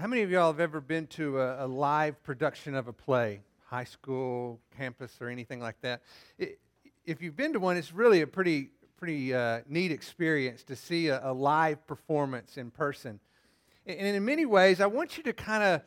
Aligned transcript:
How 0.00 0.06
many 0.06 0.22
of 0.22 0.30
y'all 0.30 0.50
have 0.50 0.60
ever 0.60 0.80
been 0.80 1.08
to 1.08 1.42
a, 1.42 1.66
a 1.66 1.68
live 1.68 2.22
production 2.22 2.74
of 2.74 2.88
a 2.88 2.92
play, 2.92 3.42
high 3.66 3.84
school, 3.84 4.58
campus, 4.74 5.18
or 5.20 5.28
anything 5.28 5.60
like 5.60 5.78
that? 5.82 6.00
It, 6.38 6.58
if 7.04 7.20
you've 7.20 7.36
been 7.36 7.52
to 7.52 7.60
one, 7.60 7.76
it's 7.76 7.92
really 7.92 8.22
a 8.22 8.26
pretty, 8.26 8.70
pretty 8.96 9.34
uh, 9.34 9.60
neat 9.68 9.92
experience 9.92 10.64
to 10.64 10.74
see 10.74 11.08
a, 11.08 11.20
a, 11.22 11.34
live 11.34 11.86
performance 11.86 12.56
in 12.56 12.70
person. 12.70 13.20
And 13.84 14.16
in 14.16 14.24
many 14.24 14.46
ways, 14.46 14.80
I 14.80 14.86
want 14.86 15.18
you 15.18 15.22
to 15.24 15.34
kind 15.34 15.62
of 15.62 15.82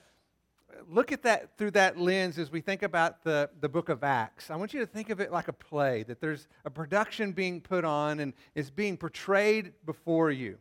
look 0.87 1.11
at 1.11 1.23
that 1.23 1.57
through 1.57 1.71
that 1.71 1.97
lens 1.97 2.37
as 2.37 2.51
we 2.51 2.61
think 2.61 2.83
about 2.83 3.23
the, 3.23 3.49
the 3.61 3.69
book 3.69 3.89
of 3.89 4.03
Acts. 4.03 4.51
I 4.51 4.57
want 4.57 4.75
you 4.75 4.79
to 4.81 4.85
think 4.85 5.09
of 5.09 5.21
it 5.21 5.31
like 5.31 5.47
a 5.47 5.53
play, 5.53 6.03
that 6.03 6.21
there's 6.21 6.47
a 6.65 6.69
production 6.69 7.31
being 7.31 7.61
put 7.61 7.83
on 7.83 8.19
and 8.19 8.33
is 8.53 8.69
being 8.69 8.95
portrayed 8.95 9.73
before 9.87 10.29
you. 10.29 10.59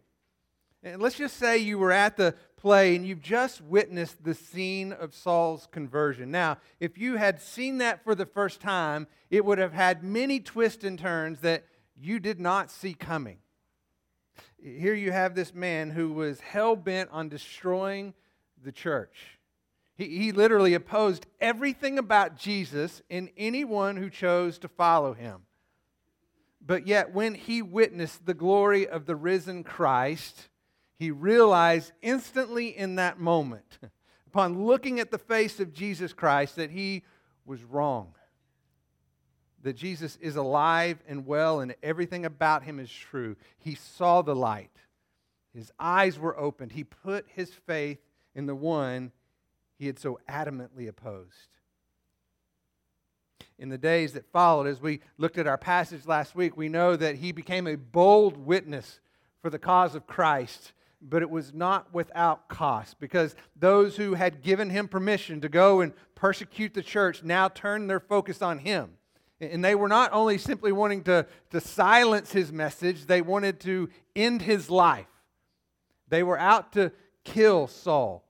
And 0.84 1.00
let's 1.00 1.16
just 1.16 1.36
say 1.36 1.58
you 1.58 1.78
were 1.78 1.92
at 1.92 2.16
the 2.16 2.34
play 2.62 2.94
and 2.94 3.04
you've 3.04 3.20
just 3.20 3.60
witnessed 3.60 4.22
the 4.22 4.34
scene 4.34 4.92
of 4.92 5.14
Saul's 5.14 5.66
conversion. 5.72 6.30
Now, 6.30 6.58
if 6.78 6.96
you 6.96 7.16
had 7.16 7.42
seen 7.42 7.78
that 7.78 8.04
for 8.04 8.14
the 8.14 8.24
first 8.24 8.60
time, 8.60 9.08
it 9.30 9.44
would 9.44 9.58
have 9.58 9.72
had 9.72 10.04
many 10.04 10.38
twists 10.38 10.84
and 10.84 10.96
turns 10.96 11.40
that 11.40 11.64
you 12.00 12.20
did 12.20 12.40
not 12.40 12.70
see 12.70 12.94
coming. 12.94 13.38
Here 14.62 14.94
you 14.94 15.10
have 15.10 15.34
this 15.34 15.52
man 15.52 15.90
who 15.90 16.12
was 16.12 16.38
hell 16.38 16.76
bent 16.76 17.10
on 17.10 17.28
destroying 17.28 18.14
the 18.62 18.72
church. 18.72 19.40
He, 19.96 20.18
he 20.18 20.32
literally 20.32 20.74
opposed 20.74 21.26
everything 21.40 21.98
about 21.98 22.36
Jesus 22.36 23.02
and 23.10 23.28
anyone 23.36 23.96
who 23.96 24.08
chose 24.08 24.58
to 24.60 24.68
follow 24.68 25.14
him. 25.14 25.42
But 26.64 26.86
yet, 26.86 27.12
when 27.12 27.34
he 27.34 27.60
witnessed 27.60 28.24
the 28.24 28.34
glory 28.34 28.86
of 28.86 29.06
the 29.06 29.16
risen 29.16 29.64
Christ, 29.64 30.48
he 31.02 31.10
realized 31.10 31.90
instantly 32.00 32.68
in 32.68 32.94
that 32.94 33.18
moment, 33.18 33.80
upon 34.28 34.64
looking 34.64 35.00
at 35.00 35.10
the 35.10 35.18
face 35.18 35.58
of 35.58 35.72
Jesus 35.74 36.12
Christ, 36.12 36.54
that 36.54 36.70
he 36.70 37.02
was 37.44 37.64
wrong. 37.64 38.14
That 39.64 39.72
Jesus 39.72 40.16
is 40.20 40.36
alive 40.36 41.02
and 41.08 41.26
well, 41.26 41.58
and 41.58 41.74
everything 41.82 42.24
about 42.24 42.62
him 42.62 42.78
is 42.78 42.88
true. 42.88 43.34
He 43.58 43.74
saw 43.74 44.22
the 44.22 44.36
light, 44.36 44.70
his 45.52 45.72
eyes 45.76 46.20
were 46.20 46.38
opened. 46.38 46.70
He 46.70 46.84
put 46.84 47.26
his 47.34 47.52
faith 47.52 47.98
in 48.32 48.46
the 48.46 48.54
one 48.54 49.10
he 49.80 49.88
had 49.88 49.98
so 49.98 50.20
adamantly 50.28 50.88
opposed. 50.88 51.48
In 53.58 53.70
the 53.70 53.76
days 53.76 54.12
that 54.12 54.30
followed, 54.30 54.68
as 54.68 54.80
we 54.80 55.00
looked 55.18 55.36
at 55.36 55.48
our 55.48 55.58
passage 55.58 56.06
last 56.06 56.36
week, 56.36 56.56
we 56.56 56.68
know 56.68 56.94
that 56.94 57.16
he 57.16 57.32
became 57.32 57.66
a 57.66 57.76
bold 57.76 58.36
witness 58.36 59.00
for 59.40 59.50
the 59.50 59.58
cause 59.58 59.96
of 59.96 60.06
Christ 60.06 60.72
but 61.02 61.22
it 61.22 61.30
was 61.30 61.52
not 61.52 61.92
without 61.92 62.48
cost 62.48 63.00
because 63.00 63.34
those 63.56 63.96
who 63.96 64.14
had 64.14 64.42
given 64.42 64.70
him 64.70 64.86
permission 64.86 65.40
to 65.40 65.48
go 65.48 65.80
and 65.80 65.92
persecute 66.14 66.74
the 66.74 66.82
church 66.82 67.22
now 67.24 67.48
turned 67.48 67.90
their 67.90 68.00
focus 68.00 68.40
on 68.40 68.58
him. 68.58 68.92
And 69.40 69.64
they 69.64 69.74
were 69.74 69.88
not 69.88 70.12
only 70.12 70.38
simply 70.38 70.70
wanting 70.70 71.02
to, 71.04 71.26
to 71.50 71.60
silence 71.60 72.32
his 72.32 72.52
message, 72.52 73.06
they 73.06 73.20
wanted 73.20 73.58
to 73.60 73.90
end 74.14 74.42
his 74.42 74.70
life. 74.70 75.08
They 76.08 76.22
were 76.22 76.38
out 76.38 76.72
to 76.74 76.92
kill 77.24 77.66
Saul. 77.66 78.24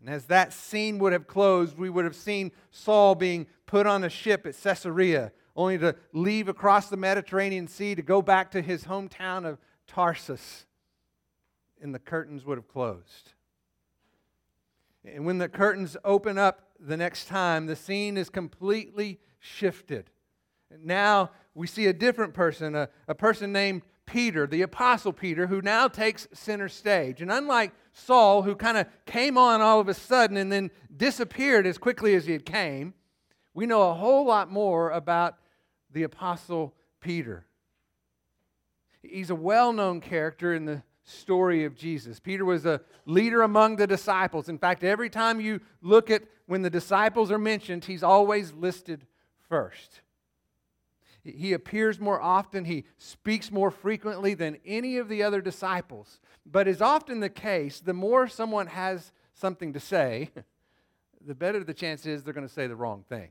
And 0.00 0.10
as 0.10 0.26
that 0.26 0.52
scene 0.52 0.98
would 0.98 1.12
have 1.12 1.28
closed, 1.28 1.78
we 1.78 1.88
would 1.88 2.04
have 2.04 2.16
seen 2.16 2.50
Saul 2.72 3.14
being 3.14 3.46
put 3.66 3.86
on 3.86 4.02
a 4.02 4.10
ship 4.10 4.44
at 4.46 4.60
Caesarea, 4.60 5.32
only 5.54 5.78
to 5.78 5.94
leave 6.12 6.48
across 6.48 6.88
the 6.88 6.96
Mediterranean 6.96 7.68
Sea 7.68 7.94
to 7.94 8.02
go 8.02 8.20
back 8.20 8.50
to 8.50 8.60
his 8.60 8.84
hometown 8.84 9.46
of 9.46 9.58
Tarsus 9.86 10.66
and 11.86 11.94
the 11.94 12.00
curtains 12.00 12.44
would 12.44 12.58
have 12.58 12.66
closed. 12.66 13.32
And 15.04 15.24
when 15.24 15.38
the 15.38 15.48
curtains 15.48 15.96
open 16.04 16.36
up 16.36 16.62
the 16.80 16.96
next 16.96 17.26
time, 17.26 17.66
the 17.66 17.76
scene 17.76 18.16
is 18.16 18.28
completely 18.28 19.20
shifted. 19.38 20.10
Now 20.82 21.30
we 21.54 21.68
see 21.68 21.86
a 21.86 21.92
different 21.92 22.34
person, 22.34 22.74
a, 22.74 22.88
a 23.06 23.14
person 23.14 23.52
named 23.52 23.82
Peter, 24.04 24.48
the 24.48 24.62
Apostle 24.62 25.12
Peter, 25.12 25.46
who 25.46 25.62
now 25.62 25.86
takes 25.86 26.26
center 26.32 26.68
stage. 26.68 27.22
And 27.22 27.30
unlike 27.30 27.72
Saul, 27.92 28.42
who 28.42 28.56
kind 28.56 28.76
of 28.76 28.88
came 29.06 29.38
on 29.38 29.60
all 29.60 29.78
of 29.78 29.88
a 29.88 29.94
sudden 29.94 30.36
and 30.36 30.50
then 30.50 30.72
disappeared 30.94 31.68
as 31.68 31.78
quickly 31.78 32.16
as 32.16 32.26
he 32.26 32.32
had 32.32 32.44
came, 32.44 32.94
we 33.54 33.64
know 33.64 33.90
a 33.90 33.94
whole 33.94 34.26
lot 34.26 34.50
more 34.50 34.90
about 34.90 35.36
the 35.92 36.02
Apostle 36.02 36.74
Peter. 37.00 37.46
He's 39.02 39.30
a 39.30 39.36
well 39.36 39.72
known 39.72 40.00
character 40.00 40.52
in 40.52 40.64
the 40.64 40.82
story 41.06 41.64
of 41.64 41.74
Jesus. 41.74 42.20
Peter 42.20 42.44
was 42.44 42.66
a 42.66 42.80
leader 43.06 43.42
among 43.42 43.76
the 43.76 43.86
disciples. 43.86 44.48
In 44.48 44.58
fact, 44.58 44.84
every 44.84 45.08
time 45.08 45.40
you 45.40 45.60
look 45.80 46.10
at 46.10 46.24
when 46.46 46.62
the 46.62 46.70
disciples 46.70 47.30
are 47.30 47.38
mentioned, 47.38 47.84
he's 47.84 48.02
always 48.02 48.52
listed 48.52 49.06
first. 49.48 50.00
He 51.22 51.52
appears 51.52 51.98
more 51.98 52.20
often, 52.20 52.64
he 52.64 52.84
speaks 52.98 53.50
more 53.50 53.70
frequently 53.70 54.34
than 54.34 54.58
any 54.64 54.96
of 54.98 55.08
the 55.08 55.22
other 55.22 55.40
disciples. 55.40 56.20
But 56.44 56.68
is 56.68 56.80
often 56.80 57.20
the 57.20 57.28
case, 57.28 57.80
the 57.80 57.92
more 57.92 58.28
someone 58.28 58.68
has 58.68 59.12
something 59.34 59.72
to 59.72 59.80
say, 59.80 60.30
the 61.26 61.34
better 61.34 61.64
the 61.64 61.74
chance 61.74 62.06
is 62.06 62.22
they're 62.22 62.32
going 62.34 62.46
to 62.46 62.52
say 62.52 62.66
the 62.66 62.76
wrong 62.76 63.04
thing 63.08 63.30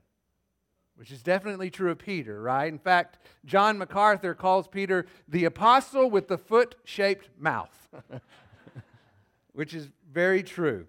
which 0.96 1.12
is 1.12 1.22
definitely 1.22 1.70
true 1.70 1.92
of 1.92 2.00
Peter, 2.00 2.42
right? 2.42 2.72
In 2.72 2.80
fact, 2.80 3.20
John 3.46 3.78
MacArthur 3.78 4.34
calls 4.34 4.68
Peter 4.68 5.06
the 5.28 5.46
apostle 5.46 6.10
with 6.10 6.28
the 6.28 6.38
foot 6.38 6.76
shaped 6.84 7.30
mouth, 7.38 7.88
which 9.54 9.74
is 9.74 9.90
very 10.12 10.42
true. 10.42 10.88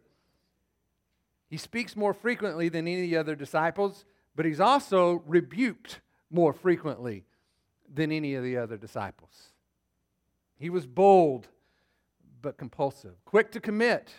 He 1.49 1.57
speaks 1.57 1.97
more 1.97 2.15
frequently 2.15 2.69
than 2.69 2.87
any 2.87 3.03
of 3.03 3.11
the 3.11 3.17
other 3.17 3.35
disciples, 3.35 4.05
but 4.35 4.47
he's 4.47 4.61
also 4.61 5.23
rebuked 5.27 6.01
more 6.31 6.53
frequently 6.53 7.25
than 7.93 8.13
any 8.13 8.35
of 8.35 8.43
the 8.43 8.57
other 8.57 8.77
disciples. 8.77 9.51
He 10.59 10.71
was 10.71 10.87
bold 10.87 11.49
but 12.43 12.57
compulsive, 12.57 13.25
quick 13.25 13.51
to 13.53 13.61
commit, 13.61 14.13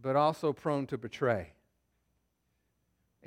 but 0.00 0.16
also 0.16 0.52
prone 0.52 0.86
to 0.86 0.98
betray. 0.98 1.52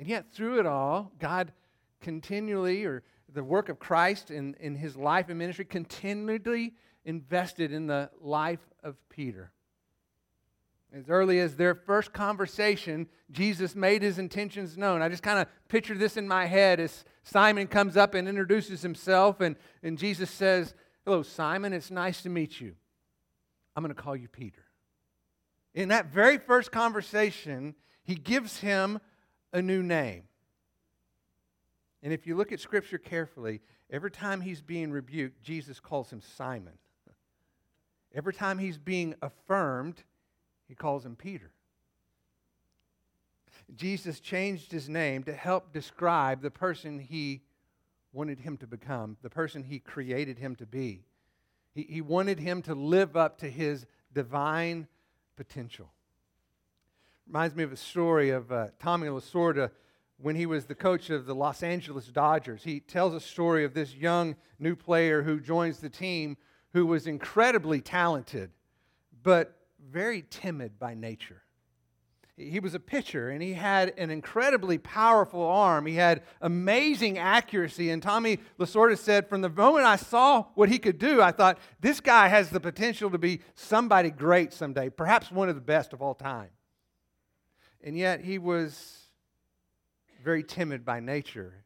And 0.00 0.08
yet, 0.08 0.32
through 0.32 0.58
it 0.58 0.64
all, 0.64 1.12
God 1.18 1.52
continually, 2.00 2.86
or 2.86 3.02
the 3.30 3.44
work 3.44 3.68
of 3.68 3.78
Christ 3.78 4.30
in, 4.30 4.56
in 4.58 4.74
his 4.74 4.96
life 4.96 5.28
and 5.28 5.38
ministry, 5.38 5.66
continually 5.66 6.72
invested 7.04 7.70
in 7.70 7.86
the 7.86 8.08
life 8.18 8.66
of 8.82 8.96
Peter. 9.10 9.52
As 10.90 11.10
early 11.10 11.38
as 11.38 11.54
their 11.54 11.74
first 11.74 12.14
conversation, 12.14 13.08
Jesus 13.30 13.76
made 13.76 14.00
his 14.00 14.18
intentions 14.18 14.78
known. 14.78 15.02
I 15.02 15.10
just 15.10 15.22
kind 15.22 15.38
of 15.38 15.48
picture 15.68 15.94
this 15.94 16.16
in 16.16 16.26
my 16.26 16.46
head 16.46 16.80
as 16.80 17.04
Simon 17.22 17.66
comes 17.66 17.98
up 17.98 18.14
and 18.14 18.26
introduces 18.26 18.80
himself, 18.80 19.42
and, 19.42 19.54
and 19.82 19.98
Jesus 19.98 20.30
says, 20.30 20.72
Hello, 21.04 21.22
Simon, 21.22 21.74
it's 21.74 21.90
nice 21.90 22.22
to 22.22 22.30
meet 22.30 22.58
you. 22.58 22.74
I'm 23.76 23.82
going 23.82 23.94
to 23.94 24.02
call 24.02 24.16
you 24.16 24.28
Peter. 24.28 24.64
In 25.74 25.90
that 25.90 26.06
very 26.06 26.38
first 26.38 26.72
conversation, 26.72 27.74
he 28.02 28.14
gives 28.14 28.60
him 28.60 28.98
a 29.52 29.62
new 29.62 29.82
name. 29.82 30.24
And 32.02 32.12
if 32.12 32.26
you 32.26 32.36
look 32.36 32.52
at 32.52 32.60
Scripture 32.60 32.98
carefully, 32.98 33.60
every 33.90 34.10
time 34.10 34.40
he's 34.40 34.62
being 34.62 34.90
rebuked, 34.90 35.42
Jesus 35.42 35.80
calls 35.80 36.10
him 36.10 36.20
Simon. 36.36 36.78
Every 38.14 38.32
time 38.32 38.58
he's 38.58 38.78
being 38.78 39.14
affirmed, 39.20 40.02
he 40.66 40.74
calls 40.74 41.04
him 41.04 41.14
Peter. 41.14 41.52
Jesus 43.76 44.20
changed 44.20 44.72
his 44.72 44.88
name 44.88 45.22
to 45.24 45.32
help 45.32 45.72
describe 45.72 46.42
the 46.42 46.50
person 46.50 46.98
he 46.98 47.42
wanted 48.12 48.40
him 48.40 48.56
to 48.58 48.66
become, 48.66 49.16
the 49.22 49.30
person 49.30 49.62
he 49.62 49.78
created 49.78 50.38
him 50.38 50.56
to 50.56 50.66
be. 50.66 51.04
He, 51.74 51.82
he 51.82 52.00
wanted 52.00 52.40
him 52.40 52.62
to 52.62 52.74
live 52.74 53.16
up 53.16 53.38
to 53.38 53.50
his 53.50 53.86
divine 54.12 54.88
potential. 55.36 55.92
Reminds 57.30 57.54
me 57.54 57.62
of 57.62 57.70
a 57.70 57.76
story 57.76 58.30
of 58.30 58.50
uh, 58.50 58.66
Tommy 58.80 59.06
Lasorda 59.06 59.70
when 60.18 60.34
he 60.34 60.46
was 60.46 60.64
the 60.64 60.74
coach 60.74 61.10
of 61.10 61.26
the 61.26 61.34
Los 61.34 61.62
Angeles 61.62 62.06
Dodgers. 62.06 62.64
He 62.64 62.80
tells 62.80 63.14
a 63.14 63.20
story 63.20 63.64
of 63.64 63.72
this 63.72 63.94
young 63.94 64.34
new 64.58 64.74
player 64.74 65.22
who 65.22 65.38
joins 65.38 65.78
the 65.78 65.88
team 65.88 66.36
who 66.72 66.86
was 66.86 67.06
incredibly 67.06 67.80
talented, 67.80 68.50
but 69.22 69.56
very 69.80 70.24
timid 70.28 70.76
by 70.76 70.94
nature. 70.94 71.44
He 72.36 72.58
was 72.58 72.74
a 72.74 72.80
pitcher 72.80 73.30
and 73.30 73.40
he 73.40 73.52
had 73.52 73.94
an 73.96 74.10
incredibly 74.10 74.78
powerful 74.78 75.46
arm. 75.46 75.86
He 75.86 75.94
had 75.94 76.22
amazing 76.40 77.16
accuracy. 77.16 77.90
And 77.90 78.02
Tommy 78.02 78.40
Lasorda 78.58 78.98
said, 78.98 79.28
From 79.28 79.40
the 79.40 79.48
moment 79.48 79.86
I 79.86 79.94
saw 79.94 80.46
what 80.56 80.68
he 80.68 80.80
could 80.80 80.98
do, 80.98 81.22
I 81.22 81.30
thought, 81.30 81.58
this 81.80 82.00
guy 82.00 82.26
has 82.26 82.50
the 82.50 82.58
potential 82.58 83.08
to 83.08 83.18
be 83.18 83.40
somebody 83.54 84.10
great 84.10 84.52
someday, 84.52 84.90
perhaps 84.90 85.30
one 85.30 85.48
of 85.48 85.54
the 85.54 85.60
best 85.60 85.92
of 85.92 86.02
all 86.02 86.16
time. 86.16 86.48
And 87.82 87.96
yet 87.96 88.20
he 88.20 88.38
was 88.38 88.98
very 90.22 90.42
timid 90.42 90.84
by 90.84 91.00
nature. 91.00 91.64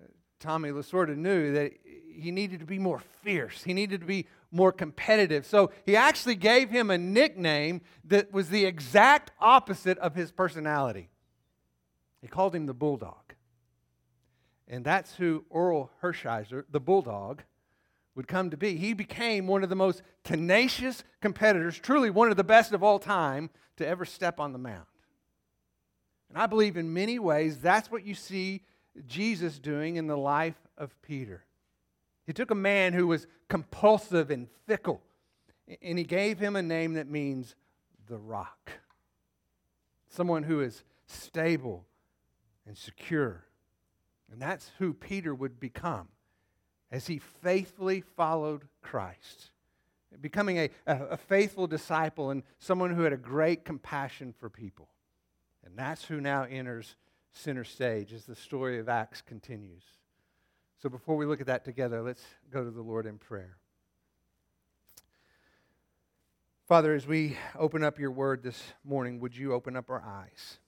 Uh, 0.00 0.06
Tommy 0.40 0.70
Lasorda 0.70 1.16
knew 1.16 1.52
that 1.52 1.72
he 2.12 2.30
needed 2.30 2.60
to 2.60 2.66
be 2.66 2.78
more 2.78 3.00
fierce. 3.22 3.62
He 3.62 3.72
needed 3.72 4.00
to 4.00 4.06
be 4.06 4.26
more 4.50 4.72
competitive. 4.72 5.46
So 5.46 5.70
he 5.86 5.94
actually 5.94 6.34
gave 6.34 6.70
him 6.70 6.90
a 6.90 6.98
nickname 6.98 7.82
that 8.04 8.32
was 8.32 8.48
the 8.48 8.64
exact 8.64 9.30
opposite 9.40 9.98
of 9.98 10.14
his 10.14 10.32
personality. 10.32 11.10
He 12.20 12.26
called 12.26 12.54
him 12.54 12.66
the 12.66 12.74
Bulldog. 12.74 13.34
And 14.66 14.84
that's 14.84 15.14
who 15.14 15.44
Orel 15.50 15.90
Hershiser, 16.02 16.64
the 16.70 16.80
Bulldog, 16.80 17.42
would 18.14 18.26
come 18.26 18.50
to 18.50 18.56
be. 18.56 18.76
He 18.76 18.94
became 18.94 19.46
one 19.46 19.62
of 19.62 19.68
the 19.68 19.76
most 19.76 20.02
tenacious 20.24 21.04
competitors, 21.20 21.78
truly 21.78 22.10
one 22.10 22.30
of 22.30 22.36
the 22.36 22.44
best 22.44 22.72
of 22.72 22.82
all 22.82 22.98
time 22.98 23.48
to 23.76 23.86
ever 23.86 24.04
step 24.04 24.40
on 24.40 24.52
the 24.52 24.58
mound. 24.58 24.87
And 26.28 26.38
I 26.38 26.46
believe 26.46 26.76
in 26.76 26.92
many 26.92 27.18
ways 27.18 27.58
that's 27.58 27.90
what 27.90 28.04
you 28.04 28.14
see 28.14 28.62
Jesus 29.06 29.58
doing 29.58 29.96
in 29.96 30.06
the 30.06 30.16
life 30.16 30.66
of 30.76 31.00
Peter. 31.02 31.44
He 32.26 32.32
took 32.32 32.50
a 32.50 32.56
man 32.56 32.92
who 32.92 33.06
was 33.06 33.26
compulsive 33.48 34.30
and 34.30 34.48
fickle, 34.66 35.00
and 35.80 35.96
he 35.96 36.04
gave 36.04 36.38
him 36.38 36.56
a 36.56 36.62
name 36.62 36.94
that 36.94 37.08
means 37.08 37.54
the 38.06 38.18
rock. 38.18 38.72
Someone 40.08 40.42
who 40.42 40.60
is 40.60 40.84
stable 41.06 41.86
and 42.66 42.76
secure. 42.76 43.44
And 44.30 44.40
that's 44.40 44.70
who 44.78 44.92
Peter 44.92 45.34
would 45.34 45.58
become 45.58 46.08
as 46.90 47.06
he 47.06 47.18
faithfully 47.18 48.00
followed 48.00 48.64
Christ, 48.82 49.50
becoming 50.20 50.58
a, 50.58 50.70
a, 50.86 51.16
faithful 51.16 51.66
disciple 51.66 52.30
and 52.30 52.42
someone 52.58 52.94
who 52.94 53.02
had 53.02 53.12
a 53.12 53.18
great 53.18 53.64
compassion 53.64 54.34
for 54.38 54.48
people. 54.48 54.88
And 55.68 55.76
that's 55.78 56.04
who 56.04 56.18
now 56.18 56.44
enters 56.44 56.96
center 57.30 57.62
stage 57.62 58.14
as 58.14 58.24
the 58.24 58.34
story 58.34 58.78
of 58.78 58.88
Acts 58.88 59.20
continues. 59.20 59.82
So 60.82 60.88
before 60.88 61.16
we 61.16 61.26
look 61.26 61.42
at 61.42 61.46
that 61.48 61.64
together, 61.64 62.00
let's 62.00 62.24
go 62.50 62.64
to 62.64 62.70
the 62.70 62.80
Lord 62.80 63.04
in 63.04 63.18
prayer. 63.18 63.58
Father, 66.66 66.94
as 66.94 67.06
we 67.06 67.36
open 67.58 67.84
up 67.84 67.98
your 67.98 68.10
word 68.10 68.42
this 68.42 68.62
morning, 68.82 69.20
would 69.20 69.36
you 69.36 69.52
open 69.52 69.76
up 69.76 69.90
our 69.90 70.02
eyes? 70.02 70.58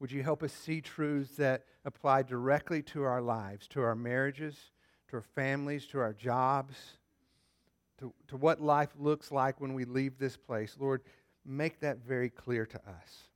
Would 0.00 0.12
you 0.12 0.22
help 0.22 0.42
us 0.42 0.52
see 0.52 0.82
truths 0.82 1.36
that 1.36 1.64
apply 1.86 2.24
directly 2.24 2.82
to 2.82 3.04
our 3.04 3.22
lives, 3.22 3.68
to 3.68 3.80
our 3.80 3.94
marriages, 3.94 4.56
to 5.08 5.16
our 5.16 5.24
families, 5.34 5.86
to 5.86 5.98
our 5.98 6.12
jobs, 6.12 6.76
to, 8.00 8.12
to 8.28 8.36
what 8.36 8.60
life 8.60 8.90
looks 8.98 9.32
like 9.32 9.62
when 9.62 9.72
we 9.72 9.86
leave 9.86 10.18
this 10.18 10.36
place? 10.36 10.76
Lord, 10.78 11.02
make 11.46 11.80
that 11.80 12.04
very 12.04 12.28
clear 12.28 12.66
to 12.66 12.76
us. 12.76 13.31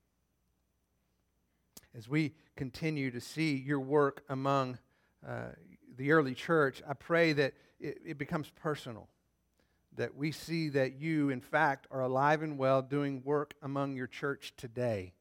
As 1.97 2.09
we 2.09 2.35
continue 2.57 3.11
to 3.11 3.21
see 3.21 3.57
your 3.57 3.81
work 3.81 4.23
among 4.29 4.79
uh, 5.27 5.53
the 5.97 6.13
early 6.13 6.35
church, 6.35 6.83
I 6.87 6.93
pray 6.93 7.33
that 7.33 7.55
it, 7.81 7.99
it 8.05 8.19
becomes 8.19 8.51
personal 8.51 9.09
that 9.97 10.15
we 10.15 10.31
see 10.31 10.69
that 10.69 11.01
you, 11.01 11.31
in 11.31 11.41
fact, 11.41 11.87
are 11.91 12.03
alive 12.03 12.43
and 12.43 12.59
well 12.59 12.83
doing 12.83 13.23
work 13.25 13.55
among 13.63 13.97
your 13.97 14.07
church 14.07 14.53
today. 14.57 15.15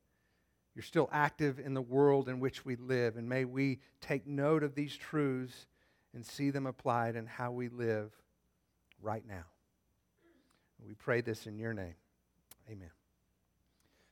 You're 0.75 0.83
still 0.83 1.09
active 1.11 1.59
in 1.59 1.73
the 1.73 1.81
world 1.81 2.27
in 2.27 2.41
which 2.41 2.65
we 2.65 2.75
live, 2.75 3.15
and 3.15 3.29
may 3.29 3.45
we 3.45 3.79
take 4.01 4.27
note 4.27 4.63
of 4.63 4.75
these 4.75 4.95
truths 4.95 5.67
and 6.13 6.25
see 6.25 6.49
them 6.49 6.65
applied 6.65 7.15
in 7.15 7.25
how 7.25 7.51
we 7.51 7.69
live 7.69 8.11
right 9.01 9.25
now. 9.25 9.45
We 10.85 10.93
pray 10.93 11.21
this 11.21 11.47
in 11.47 11.57
your 11.57 11.73
name. 11.73 11.95
Amen. 12.69 12.91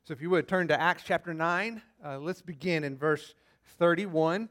So, 0.05 0.11
if 0.11 0.21
you 0.21 0.29
would 0.31 0.49
turn 0.49 0.67
to 0.67 0.79
Acts 0.79 1.03
chapter 1.05 1.33
9, 1.33 1.81
uh, 2.03 2.17
let's 2.19 2.41
begin 2.41 2.83
in 2.83 2.97
verse 2.97 3.35
31. 3.77 4.49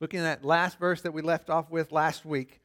Looking 0.00 0.18
at 0.18 0.40
that 0.40 0.44
last 0.44 0.80
verse 0.80 1.02
that 1.02 1.12
we 1.12 1.22
left 1.22 1.48
off 1.48 1.70
with 1.70 1.92
last 1.92 2.24
week. 2.24 2.60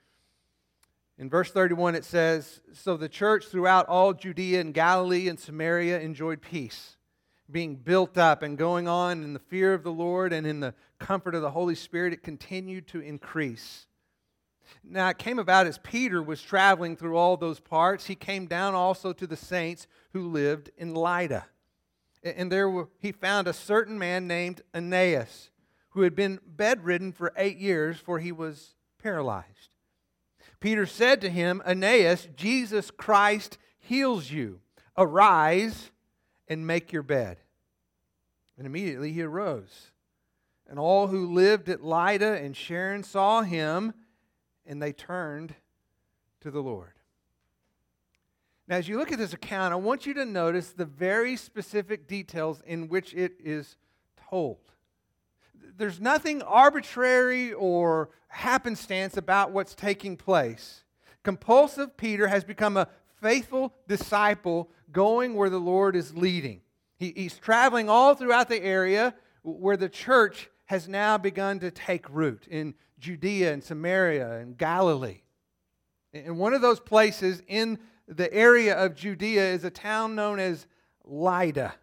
In 1.20 1.30
verse 1.30 1.52
31, 1.52 1.94
it 1.94 2.04
says 2.04 2.62
So 2.74 2.98
the 2.98 3.08
church 3.08 3.46
throughout 3.46 3.88
all 3.88 4.14
Judea 4.14 4.60
and 4.60 4.74
Galilee 4.74 5.30
and 5.30 5.40
Samaria 5.40 6.00
enjoyed 6.00 6.42
peace 6.42 6.98
being 7.52 7.76
built 7.76 8.18
up 8.18 8.42
and 8.42 8.58
going 8.58 8.88
on 8.88 9.24
in 9.24 9.34
the 9.34 9.40
fear 9.40 9.74
of 9.74 9.84
the 9.84 9.92
Lord 9.92 10.34
and 10.34 10.48
in 10.48 10.62
the 10.62 10.74
comfort 11.00 11.36
of 11.36 11.42
the 11.42 11.52
Holy 11.52 11.76
Spirit, 11.76 12.14
it 12.14 12.24
continued 12.24 12.88
to 12.88 13.02
increase. 13.02 13.88
Now, 14.84 15.10
it 15.10 15.18
came 15.18 15.40
about 15.40 15.68
as 15.68 15.78
Peter 15.78 16.22
was 16.22 16.42
traveling 16.42 16.96
through 16.96 17.18
all 17.18 17.38
those 17.38 17.60
parts, 17.60 18.08
he 18.08 18.16
came 18.16 18.46
down 18.48 18.76
also 18.76 19.14
to 19.14 19.28
the 19.28 19.36
saints 19.36 19.88
who 20.14 20.30
lived 20.30 20.70
in 20.78 20.94
Lydda. 20.94 21.46
And 22.24 22.52
there 22.52 22.88
he 23.00 23.12
found 23.12 23.48
a 23.48 23.54
certain 23.54 23.98
man 23.98 24.28
named 24.28 24.62
Aeneas, 24.74 25.50
who 25.90 26.02
had 26.02 26.16
been 26.16 26.40
bedridden 26.46 27.12
for 27.12 27.34
eight 27.36 27.58
years, 27.58 27.98
for 27.98 28.20
he 28.20 28.32
was 28.32 28.76
paralyzed. 29.02 29.70
Peter 30.60 30.86
said 30.86 31.22
to 31.22 31.30
him, 31.30 31.62
Aeneas, 31.66 32.28
Jesus 32.36 32.92
Christ 32.92 33.58
heals 33.80 34.30
you. 34.30 34.60
Arise 34.98 35.92
and 36.48 36.68
make 36.68 36.94
your 36.94 37.04
bed. 37.04 37.38
And 38.58 38.68
immediately 38.68 39.12
he 39.12 39.24
arose. 39.24 39.92
And 40.70 40.78
all 40.78 41.08
who 41.08 41.34
lived 41.34 41.68
at 41.68 41.84
Lydda 41.84 42.44
and 42.44 42.56
Sharon 42.56 43.04
saw 43.04 43.42
him, 43.42 43.94
and 44.66 44.82
they 44.82 44.94
turned 44.94 45.56
to 46.42 46.52
the 46.52 46.62
Lord. 46.62 46.94
Now, 48.68 48.78
as 48.78 48.88
you 48.88 48.98
look 48.98 49.12
at 49.12 49.18
this 49.18 49.34
account, 49.34 49.74
I 49.74 49.78
want 49.78 50.06
you 50.06 50.14
to 50.14 50.26
notice 50.26 50.70
the 50.70 50.86
very 50.86 51.36
specific 51.36 52.08
details 52.08 52.62
in 52.66 52.88
which 52.88 53.14
it 53.14 53.34
is 53.44 53.76
told. 54.30 54.60
There's 55.78 56.00
nothing 56.00 56.42
arbitrary 56.42 57.54
or 57.54 58.12
happenstance 58.28 59.18
about 59.18 59.52
what's 59.52 59.76
taking 59.76 60.16
place. 60.16 60.84
Compulsive 61.24 61.98
Peter 61.98 62.28
has 62.28 62.44
become 62.44 62.78
a 62.78 62.88
faithful 63.22 63.74
disciple 63.88 64.70
going 64.92 65.36
where 65.36 65.50
the 65.50 65.60
Lord 65.60 65.96
is 65.96 66.16
leading. 66.16 66.62
He, 66.98 67.14
he's 67.16 67.38
traveling 67.38 67.90
all 67.90 68.16
throughout 68.16 68.48
the 68.48 68.62
area 68.62 69.16
where 69.44 69.78
the 69.78 69.90
church 69.90 70.50
has 70.72 70.88
now 70.88 71.18
begun 71.18 71.60
to 71.60 71.70
take 71.70 72.10
root 72.10 72.48
in 72.50 72.74
Judea 72.98 73.52
and 73.52 73.62
Samaria 73.62 74.40
and 74.40 74.58
Galilee. 74.58 75.20
And 76.14 76.40
one 76.40 76.54
of 76.54 76.62
those 76.62 76.80
places 76.80 77.42
in 77.46 77.78
the 78.08 78.34
area 78.34 78.78
of 78.78 78.96
Judea 78.96 79.52
is 79.52 79.66
a 79.66 79.70
town 79.70 80.16
known 80.16 80.40
as 80.40 80.66
Lydda. 81.04 81.74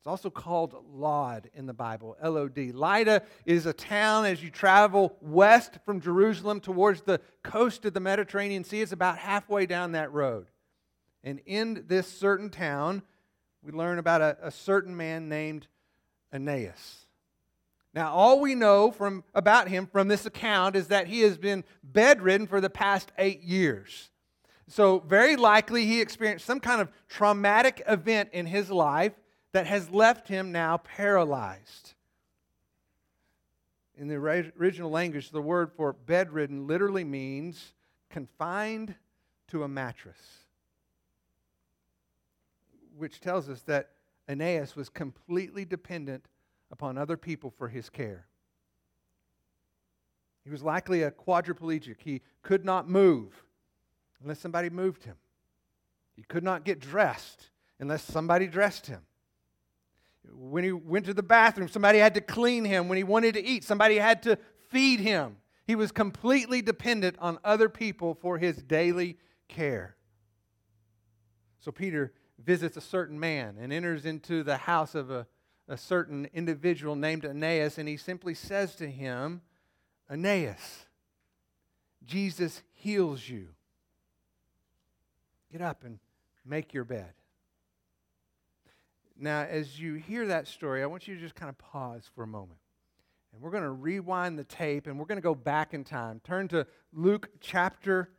It's 0.00 0.06
also 0.08 0.30
called 0.30 0.74
Lod 0.92 1.48
in 1.54 1.66
the 1.66 1.72
Bible, 1.72 2.16
L 2.20 2.36
O 2.36 2.48
D. 2.48 2.72
Lydda 2.72 3.22
is 3.46 3.66
a 3.66 3.72
town 3.72 4.24
as 4.24 4.42
you 4.42 4.50
travel 4.50 5.16
west 5.20 5.78
from 5.84 6.00
Jerusalem 6.00 6.58
towards 6.58 7.02
the 7.02 7.20
coast 7.44 7.84
of 7.84 7.94
the 7.94 8.00
Mediterranean 8.00 8.64
Sea. 8.64 8.80
It's 8.80 8.90
about 8.90 9.18
halfway 9.18 9.64
down 9.64 9.92
that 9.92 10.12
road. 10.12 10.48
And 11.22 11.40
in 11.46 11.84
this 11.86 12.08
certain 12.08 12.50
town, 12.50 13.02
we 13.62 13.70
learn 13.70 14.00
about 14.00 14.22
a, 14.22 14.36
a 14.42 14.50
certain 14.50 14.96
man 14.96 15.28
named 15.28 15.68
Aeneas. 16.32 17.04
Now, 17.94 18.12
all 18.12 18.40
we 18.40 18.54
know 18.54 18.90
from, 18.90 19.24
about 19.34 19.68
him 19.68 19.86
from 19.86 20.08
this 20.08 20.26
account 20.26 20.76
is 20.76 20.88
that 20.88 21.06
he 21.06 21.20
has 21.20 21.38
been 21.38 21.64
bedridden 21.82 22.46
for 22.46 22.60
the 22.60 22.70
past 22.70 23.10
eight 23.18 23.42
years. 23.42 24.10
So, 24.68 25.00
very 25.00 25.36
likely, 25.36 25.86
he 25.86 26.00
experienced 26.00 26.44
some 26.44 26.60
kind 26.60 26.80
of 26.80 26.90
traumatic 27.08 27.82
event 27.88 28.30
in 28.32 28.46
his 28.46 28.70
life 28.70 29.14
that 29.52 29.66
has 29.66 29.90
left 29.90 30.28
him 30.28 30.52
now 30.52 30.76
paralyzed. 30.76 31.94
In 33.96 34.08
the 34.08 34.16
original 34.16 34.90
language, 34.90 35.30
the 35.30 35.42
word 35.42 35.72
for 35.72 35.92
bedridden 35.92 36.66
literally 36.66 37.04
means 37.04 37.72
confined 38.10 38.94
to 39.48 39.64
a 39.64 39.68
mattress 39.68 40.18
which 42.98 43.20
tells 43.20 43.48
us 43.48 43.62
that 43.62 43.90
Aeneas 44.28 44.76
was 44.76 44.88
completely 44.88 45.64
dependent 45.64 46.26
upon 46.70 46.98
other 46.98 47.16
people 47.16 47.50
for 47.50 47.68
his 47.68 47.88
care. 47.90 48.26
He 50.44 50.50
was 50.50 50.62
likely 50.62 51.02
a 51.02 51.10
quadriplegic. 51.10 51.96
He 52.02 52.22
could 52.42 52.64
not 52.64 52.88
move 52.88 53.44
unless 54.22 54.38
somebody 54.38 54.70
moved 54.70 55.04
him. 55.04 55.16
He 56.16 56.22
could 56.22 56.42
not 56.42 56.64
get 56.64 56.80
dressed 56.80 57.50
unless 57.78 58.02
somebody 58.02 58.46
dressed 58.46 58.86
him. 58.86 59.02
When 60.30 60.64
he 60.64 60.72
went 60.72 61.06
to 61.06 61.14
the 61.14 61.22
bathroom, 61.22 61.68
somebody 61.68 61.98
had 61.98 62.14
to 62.14 62.20
clean 62.20 62.64
him. 62.64 62.88
When 62.88 62.96
he 62.96 63.04
wanted 63.04 63.34
to 63.34 63.44
eat, 63.44 63.64
somebody 63.64 63.96
had 63.96 64.22
to 64.24 64.38
feed 64.68 65.00
him. 65.00 65.36
He 65.66 65.74
was 65.74 65.92
completely 65.92 66.62
dependent 66.62 67.16
on 67.18 67.38
other 67.44 67.68
people 67.68 68.14
for 68.14 68.38
his 68.38 68.56
daily 68.56 69.18
care. 69.48 69.96
So 71.60 71.70
Peter 71.70 72.12
visits 72.42 72.76
a 72.76 72.80
certain 72.80 73.20
man 73.20 73.56
and 73.60 73.72
enters 73.72 74.06
into 74.06 74.42
the 74.42 74.56
house 74.56 74.94
of 74.94 75.10
a, 75.10 75.26
a 75.68 75.76
certain 75.76 76.28
individual 76.32 76.96
named 76.96 77.24
Aeneas, 77.24 77.78
and 77.78 77.88
he 77.88 77.96
simply 77.96 78.34
says 78.34 78.74
to 78.76 78.88
him, 78.88 79.42
Aeneas, 80.10 80.86
Jesus 82.04 82.62
heals 82.72 83.28
you. 83.28 83.48
Get 85.52 85.60
up 85.60 85.84
and 85.84 85.98
make 86.44 86.72
your 86.72 86.84
bed. 86.84 87.12
Now, 89.18 89.42
as 89.42 89.80
you 89.80 89.94
hear 89.94 90.26
that 90.26 90.46
story, 90.46 90.82
I 90.82 90.86
want 90.86 91.08
you 91.08 91.14
to 91.16 91.20
just 91.20 91.34
kind 91.34 91.50
of 91.50 91.58
pause 91.58 92.08
for 92.14 92.22
a 92.22 92.26
moment. 92.26 92.60
And 93.32 93.42
we're 93.42 93.50
going 93.50 93.64
to 93.64 93.70
rewind 93.70 94.38
the 94.38 94.44
tape 94.44 94.86
and 94.86 94.98
we're 94.98 95.06
going 95.06 95.18
to 95.18 95.22
go 95.22 95.34
back 95.34 95.74
in 95.74 95.84
time. 95.84 96.20
Turn 96.24 96.48
to 96.48 96.66
Luke 96.92 97.28
chapter 97.40 98.10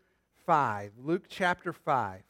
5. 0.45 0.91
Luke 1.03 1.25
chapter 1.29 1.73
5. 1.73 2.21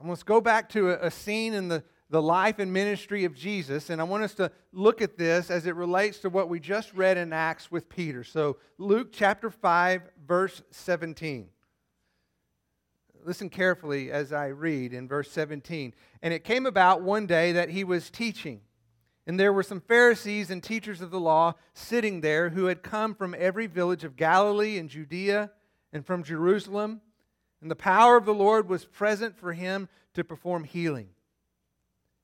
I 0.00 0.06
want 0.06 0.18
to 0.18 0.24
go 0.24 0.40
back 0.40 0.68
to 0.70 0.90
a, 0.90 1.06
a 1.06 1.10
scene 1.10 1.54
in 1.54 1.68
the, 1.68 1.84
the 2.10 2.20
life 2.20 2.58
and 2.58 2.72
ministry 2.72 3.24
of 3.24 3.34
Jesus, 3.34 3.88
and 3.88 4.00
I 4.00 4.04
want 4.04 4.24
us 4.24 4.34
to 4.34 4.50
look 4.72 5.00
at 5.00 5.16
this 5.16 5.50
as 5.50 5.66
it 5.66 5.76
relates 5.76 6.18
to 6.18 6.28
what 6.28 6.48
we 6.48 6.58
just 6.58 6.92
read 6.92 7.16
in 7.16 7.32
Acts 7.32 7.70
with 7.70 7.88
Peter. 7.88 8.24
So, 8.24 8.56
Luke 8.78 9.10
chapter 9.12 9.48
5, 9.48 10.02
verse 10.26 10.60
17. 10.70 11.48
Listen 13.24 13.48
carefully 13.48 14.10
as 14.10 14.32
I 14.32 14.46
read 14.46 14.92
in 14.92 15.06
verse 15.06 15.30
17. 15.30 15.94
And 16.22 16.34
it 16.34 16.42
came 16.42 16.66
about 16.66 17.02
one 17.02 17.26
day 17.26 17.52
that 17.52 17.68
he 17.68 17.84
was 17.84 18.10
teaching, 18.10 18.60
and 19.26 19.38
there 19.38 19.52
were 19.52 19.62
some 19.62 19.80
Pharisees 19.80 20.50
and 20.50 20.62
teachers 20.62 21.00
of 21.00 21.10
the 21.10 21.20
law 21.20 21.54
sitting 21.74 22.20
there 22.20 22.50
who 22.50 22.64
had 22.64 22.82
come 22.82 23.14
from 23.14 23.36
every 23.38 23.68
village 23.68 24.02
of 24.02 24.16
Galilee 24.16 24.78
and 24.78 24.90
Judea 24.90 25.50
and 25.92 26.04
from 26.04 26.24
Jerusalem 26.24 27.02
and 27.60 27.70
the 27.70 27.76
power 27.76 28.16
of 28.16 28.24
the 28.24 28.34
Lord 28.34 28.68
was 28.68 28.84
present 28.84 29.38
for 29.38 29.52
him 29.52 29.88
to 30.14 30.24
perform 30.24 30.64
healing. 30.64 31.10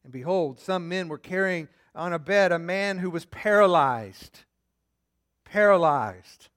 And 0.07 0.13
behold, 0.13 0.61
some 0.61 0.89
men 0.89 1.09
were 1.09 1.19
carrying 1.19 1.67
on 1.93 2.13
a 2.13 2.19
bed 2.21 2.53
a 2.53 2.61
man 2.61 2.99
who 2.99 3.11
was 3.11 3.25
paralyzed. 3.25 4.45
Paralyzed. 5.45 6.49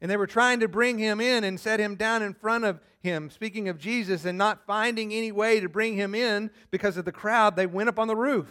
And 0.00 0.10
they 0.10 0.16
were 0.16 0.26
trying 0.26 0.60
to 0.60 0.68
bring 0.68 0.96
him 0.96 1.20
in 1.20 1.44
and 1.44 1.60
set 1.60 1.78
him 1.78 1.96
down 1.96 2.22
in 2.22 2.32
front 2.32 2.64
of 2.64 2.80
him, 3.02 3.28
speaking 3.28 3.68
of 3.68 3.78
Jesus, 3.78 4.24
and 4.24 4.38
not 4.38 4.64
finding 4.66 5.12
any 5.12 5.30
way 5.30 5.60
to 5.60 5.68
bring 5.68 5.94
him 5.94 6.14
in 6.14 6.50
because 6.70 6.96
of 6.96 7.04
the 7.04 7.12
crowd, 7.12 7.54
they 7.54 7.66
went 7.66 7.90
up 7.90 7.98
on 7.98 8.08
the 8.08 8.16
roof 8.16 8.48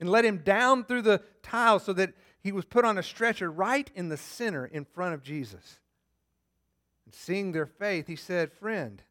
and 0.00 0.08
let 0.08 0.24
him 0.24 0.38
down 0.38 0.82
through 0.82 1.02
the 1.02 1.20
tiles 1.42 1.84
so 1.84 1.92
that 1.92 2.14
he 2.40 2.52
was 2.52 2.64
put 2.64 2.86
on 2.86 2.96
a 2.96 3.02
stretcher 3.02 3.50
right 3.50 3.90
in 3.94 4.08
the 4.08 4.16
center 4.16 4.64
in 4.64 4.86
front 4.86 5.12
of 5.12 5.22
Jesus. 5.22 5.78
And 7.04 7.12
seeing 7.12 7.52
their 7.52 7.66
faith, 7.66 8.06
he 8.06 8.16
said, 8.16 8.50
Friend, 8.50 9.02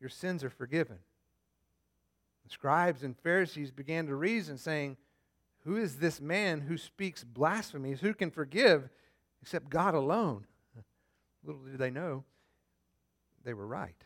your 0.00 0.08
sins 0.08 0.42
are 0.42 0.48
forgiven. 0.48 1.00
Scribes 2.52 3.02
and 3.02 3.18
Pharisees 3.18 3.70
began 3.70 4.06
to 4.06 4.14
reason, 4.14 4.58
saying, 4.58 4.96
Who 5.64 5.76
is 5.76 5.96
this 5.96 6.20
man 6.20 6.60
who 6.60 6.76
speaks 6.76 7.24
blasphemies? 7.24 8.00
Who 8.00 8.14
can 8.14 8.30
forgive 8.30 8.88
except 9.40 9.70
God 9.70 9.94
alone? 9.94 10.46
Little 11.44 11.62
did 11.62 11.78
they 11.78 11.90
know, 11.90 12.24
they 13.44 13.54
were 13.54 13.66
right. 13.66 13.96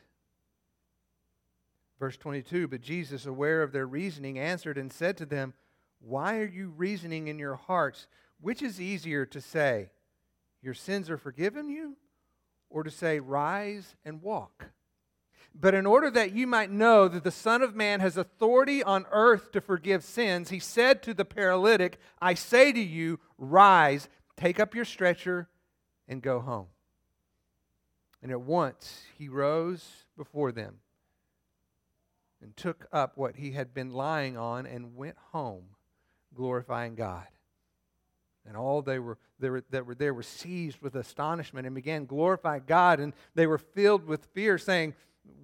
Verse 1.99 2.17
22 2.17 2.69
But 2.69 2.81
Jesus, 2.81 3.27
aware 3.27 3.63
of 3.63 3.73
their 3.73 3.87
reasoning, 3.87 4.39
answered 4.39 4.79
and 4.79 4.93
said 4.93 5.17
to 5.19 5.27
them, 5.27 5.53
Why 6.01 6.39
are 6.39 6.47
you 6.47 6.73
reasoning 6.77 7.29
in 7.29 7.39
your 7.39 7.57
hearts? 7.57 8.07
Which 8.41 8.63
is 8.63 8.81
easier 8.81 9.27
to 9.27 9.41
say, 9.41 9.91
Your 10.63 10.75
sins 10.75 11.11
are 11.11 11.19
forgiven 11.19 11.69
you? 11.69 11.97
or 12.71 12.83
to 12.83 12.91
say, 12.91 13.21
Rise 13.21 13.97
and 14.05 14.23
walk. 14.23 14.71
But 15.59 15.75
in 15.75 15.87
order 15.87 16.11
that 16.11 16.33
you 16.33 16.47
might 16.47 16.71
know 16.71 17.09
that 17.09 17.25
the 17.25 17.31
Son 17.31 17.63
of 17.63 17.75
Man 17.75 18.01
has 18.01 18.17
authority 18.17 18.83
on 18.83 19.07
earth 19.11 19.53
to 19.53 19.61
forgive 19.61 20.05
sins, 20.05 20.51
he 20.51 20.59
said 20.59 21.03
to 21.05 21.15
the 21.15 21.25
paralytic, 21.25 21.99
I 22.21 22.35
say 22.35 22.73
to 22.73 22.81
you, 22.81 23.21
rise, 23.39 24.09
take 24.37 24.61
up 24.61 24.75
your 24.75 24.85
stretcher, 24.85 25.49
and 26.09 26.21
go 26.21 26.41
home. 26.41 26.67
And 28.23 28.31
at 28.31 28.41
once 28.41 29.05
he 29.17 29.29
rose 29.29 30.05
before 30.17 30.53
them 30.53 30.77
and 32.43 32.55
took 32.55 32.87
up 32.93 33.17
what 33.17 33.37
he 33.37 33.53
had 33.53 33.73
been 33.73 33.91
lying 33.91 34.37
on 34.37 34.67
and 34.67 34.95
went 34.95 35.17
home, 35.33 35.65
glorifying 36.35 36.97
God. 36.97 37.27
And 38.47 38.57
all 38.57 38.83
they 38.83 38.99
were, 38.99 39.17
they 39.41 39.49
were, 39.49 39.65
that 39.71 39.87
were 39.87 39.95
there 39.95 40.13
were 40.13 40.23
seized 40.23 40.81
with 40.81 40.95
astonishment 40.97 41.67
and 41.67 41.75
began 41.75 42.05
glorifying 42.05 42.63
God. 42.67 43.01
And 43.01 43.15
they 43.35 43.47
were 43.47 43.59
filled 43.59 44.05
with 44.05 44.27
fear, 44.27 44.59
saying, 44.59 44.95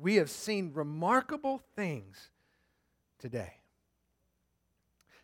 We 0.01 0.17
have 0.17 0.31
seen 0.31 0.73
remarkable 0.75 1.61
things 1.77 2.31
today. 3.19 3.55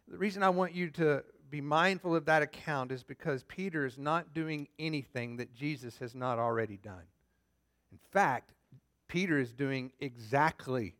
The 0.08 0.18
reason 0.18 0.42
I 0.42 0.50
want 0.50 0.74
you 0.74 0.90
to 0.90 1.24
be 1.50 1.60
mindful 1.60 2.14
of 2.14 2.26
that 2.26 2.42
account 2.42 2.92
is 2.92 3.02
because 3.02 3.42
Peter 3.44 3.84
is 3.84 3.98
not 3.98 4.34
doing 4.34 4.68
anything 4.78 5.38
that 5.38 5.54
Jesus 5.54 5.98
has 5.98 6.14
not 6.14 6.38
already 6.38 6.76
done. 6.76 7.04
In 7.90 7.98
fact, 8.10 8.52
Peter 9.08 9.38
is 9.38 9.52
doing 9.52 9.90
exactly 10.00 10.94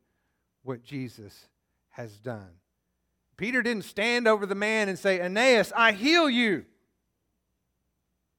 what 0.62 0.82
Jesus 0.82 1.48
has 1.90 2.18
done. 2.18 2.50
Peter 3.36 3.62
didn't 3.62 3.84
stand 3.84 4.26
over 4.26 4.46
the 4.46 4.54
man 4.54 4.88
and 4.88 4.98
say, 4.98 5.20
Aeneas, 5.20 5.72
I 5.76 5.92
heal 5.92 6.28
you. 6.28 6.64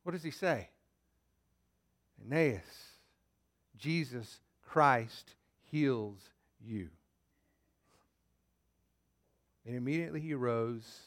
What 0.03 0.11
does 0.11 0.23
he 0.23 0.31
say? 0.31 0.69
Aeneas, 2.21 2.61
Jesus 3.77 4.39
Christ 4.69 5.35
heals 5.71 6.19
you. 6.63 6.89
And 9.65 9.75
immediately 9.75 10.21
he 10.21 10.33
arose 10.33 11.01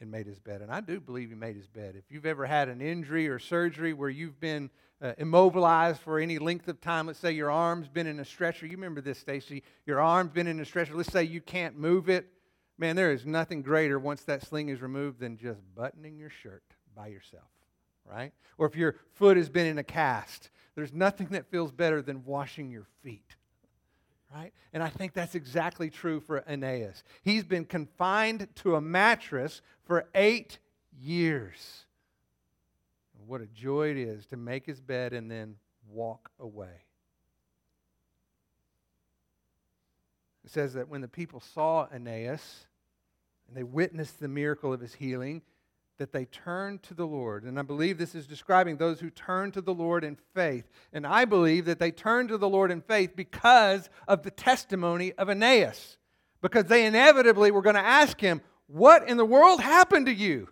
and 0.00 0.10
made 0.10 0.26
his 0.26 0.38
bed. 0.38 0.62
And 0.62 0.70
I 0.70 0.80
do 0.80 1.00
believe 1.00 1.28
he 1.28 1.34
made 1.34 1.56
his 1.56 1.66
bed. 1.66 1.94
If 1.96 2.10
you've 2.10 2.26
ever 2.26 2.46
had 2.46 2.68
an 2.68 2.80
injury 2.80 3.28
or 3.28 3.38
surgery 3.38 3.92
where 3.92 4.08
you've 4.08 4.40
been 4.40 4.70
uh, 5.02 5.12
immobilized 5.18 6.00
for 6.00 6.18
any 6.18 6.38
length 6.38 6.68
of 6.68 6.80
time. 6.80 7.06
Let's 7.06 7.18
say 7.18 7.32
your 7.32 7.50
arm's 7.50 7.88
been 7.88 8.06
in 8.06 8.20
a 8.20 8.24
stretcher. 8.24 8.66
You 8.66 8.72
remember 8.72 9.00
this, 9.00 9.18
Stacy? 9.18 9.62
Your 9.86 10.00
arm's 10.00 10.30
been 10.30 10.46
in 10.46 10.60
a 10.60 10.64
stretcher. 10.64 10.94
Let's 10.94 11.12
say 11.12 11.24
you 11.24 11.40
can't 11.40 11.78
move 11.78 12.08
it. 12.08 12.26
Man, 12.76 12.96
there 12.96 13.12
is 13.12 13.26
nothing 13.26 13.62
greater 13.62 13.98
once 13.98 14.22
that 14.24 14.46
sling 14.46 14.68
is 14.68 14.80
removed 14.80 15.20
than 15.20 15.36
just 15.36 15.60
buttoning 15.74 16.18
your 16.18 16.30
shirt 16.30 16.62
by 16.94 17.08
yourself, 17.08 17.50
right? 18.04 18.32
Or 18.58 18.66
if 18.66 18.76
your 18.76 18.96
foot 19.14 19.36
has 19.36 19.48
been 19.48 19.66
in 19.66 19.78
a 19.78 19.84
cast, 19.84 20.50
there's 20.80 20.94
nothing 20.94 21.26
that 21.32 21.50
feels 21.50 21.70
better 21.72 22.00
than 22.00 22.24
washing 22.24 22.70
your 22.70 22.86
feet, 23.02 23.36
right? 24.34 24.50
And 24.72 24.82
I 24.82 24.88
think 24.88 25.12
that's 25.12 25.34
exactly 25.34 25.90
true 25.90 26.20
for 26.20 26.42
Aeneas. 26.48 27.04
He's 27.22 27.44
been 27.44 27.66
confined 27.66 28.48
to 28.56 28.76
a 28.76 28.80
mattress 28.80 29.60
for 29.84 30.08
eight 30.14 30.58
years. 30.98 31.84
What 33.26 33.42
a 33.42 33.46
joy 33.46 33.90
it 33.90 33.98
is 33.98 34.24
to 34.28 34.38
make 34.38 34.64
his 34.64 34.80
bed 34.80 35.12
and 35.12 35.30
then 35.30 35.56
walk 35.86 36.30
away. 36.40 36.86
It 40.46 40.50
says 40.50 40.72
that 40.74 40.88
when 40.88 41.02
the 41.02 41.08
people 41.08 41.40
saw 41.40 41.88
Aeneas 41.94 42.64
and 43.46 43.54
they 43.54 43.64
witnessed 43.64 44.18
the 44.18 44.28
miracle 44.28 44.72
of 44.72 44.80
his 44.80 44.94
healing, 44.94 45.42
that 46.00 46.12
they 46.12 46.24
turned 46.24 46.82
to 46.82 46.94
the 46.94 47.06
Lord. 47.06 47.44
And 47.44 47.58
I 47.58 47.62
believe 47.62 47.98
this 47.98 48.14
is 48.14 48.26
describing 48.26 48.78
those 48.78 49.00
who 49.00 49.10
turn 49.10 49.52
to 49.52 49.60
the 49.60 49.74
Lord 49.74 50.02
in 50.02 50.16
faith. 50.34 50.66
And 50.94 51.06
I 51.06 51.26
believe 51.26 51.66
that 51.66 51.78
they 51.78 51.90
turned 51.90 52.30
to 52.30 52.38
the 52.38 52.48
Lord 52.48 52.70
in 52.70 52.80
faith 52.80 53.14
because 53.14 53.90
of 54.08 54.22
the 54.22 54.30
testimony 54.30 55.12
of 55.12 55.28
Aeneas. 55.28 55.98
Because 56.40 56.64
they 56.64 56.86
inevitably 56.86 57.50
were 57.50 57.60
going 57.60 57.74
to 57.74 57.82
ask 57.82 58.18
him, 58.18 58.40
What 58.66 59.06
in 59.10 59.18
the 59.18 59.26
world 59.26 59.60
happened 59.60 60.06
to 60.06 60.14
you? 60.14 60.48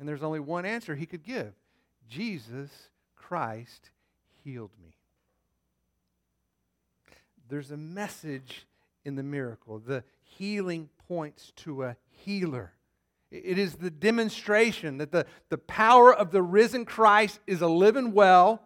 And 0.00 0.08
there's 0.08 0.24
only 0.24 0.40
one 0.40 0.66
answer 0.66 0.96
he 0.96 1.06
could 1.06 1.22
give 1.22 1.52
Jesus 2.08 2.70
Christ 3.14 3.90
healed 4.42 4.72
me. 4.82 4.96
There's 7.48 7.70
a 7.70 7.76
message 7.76 8.66
in 9.04 9.14
the 9.14 9.22
miracle. 9.22 9.78
The 9.78 10.02
healing 10.22 10.88
points 11.06 11.52
to 11.58 11.84
a 11.84 11.96
healer. 12.10 12.72
It 13.30 13.58
is 13.58 13.74
the 13.74 13.90
demonstration 13.90 14.98
that 14.98 15.12
the, 15.12 15.26
the 15.50 15.58
power 15.58 16.14
of 16.14 16.30
the 16.30 16.42
risen 16.42 16.84
Christ 16.84 17.40
is 17.46 17.60
a 17.60 17.68
living 17.68 18.12
well 18.12 18.62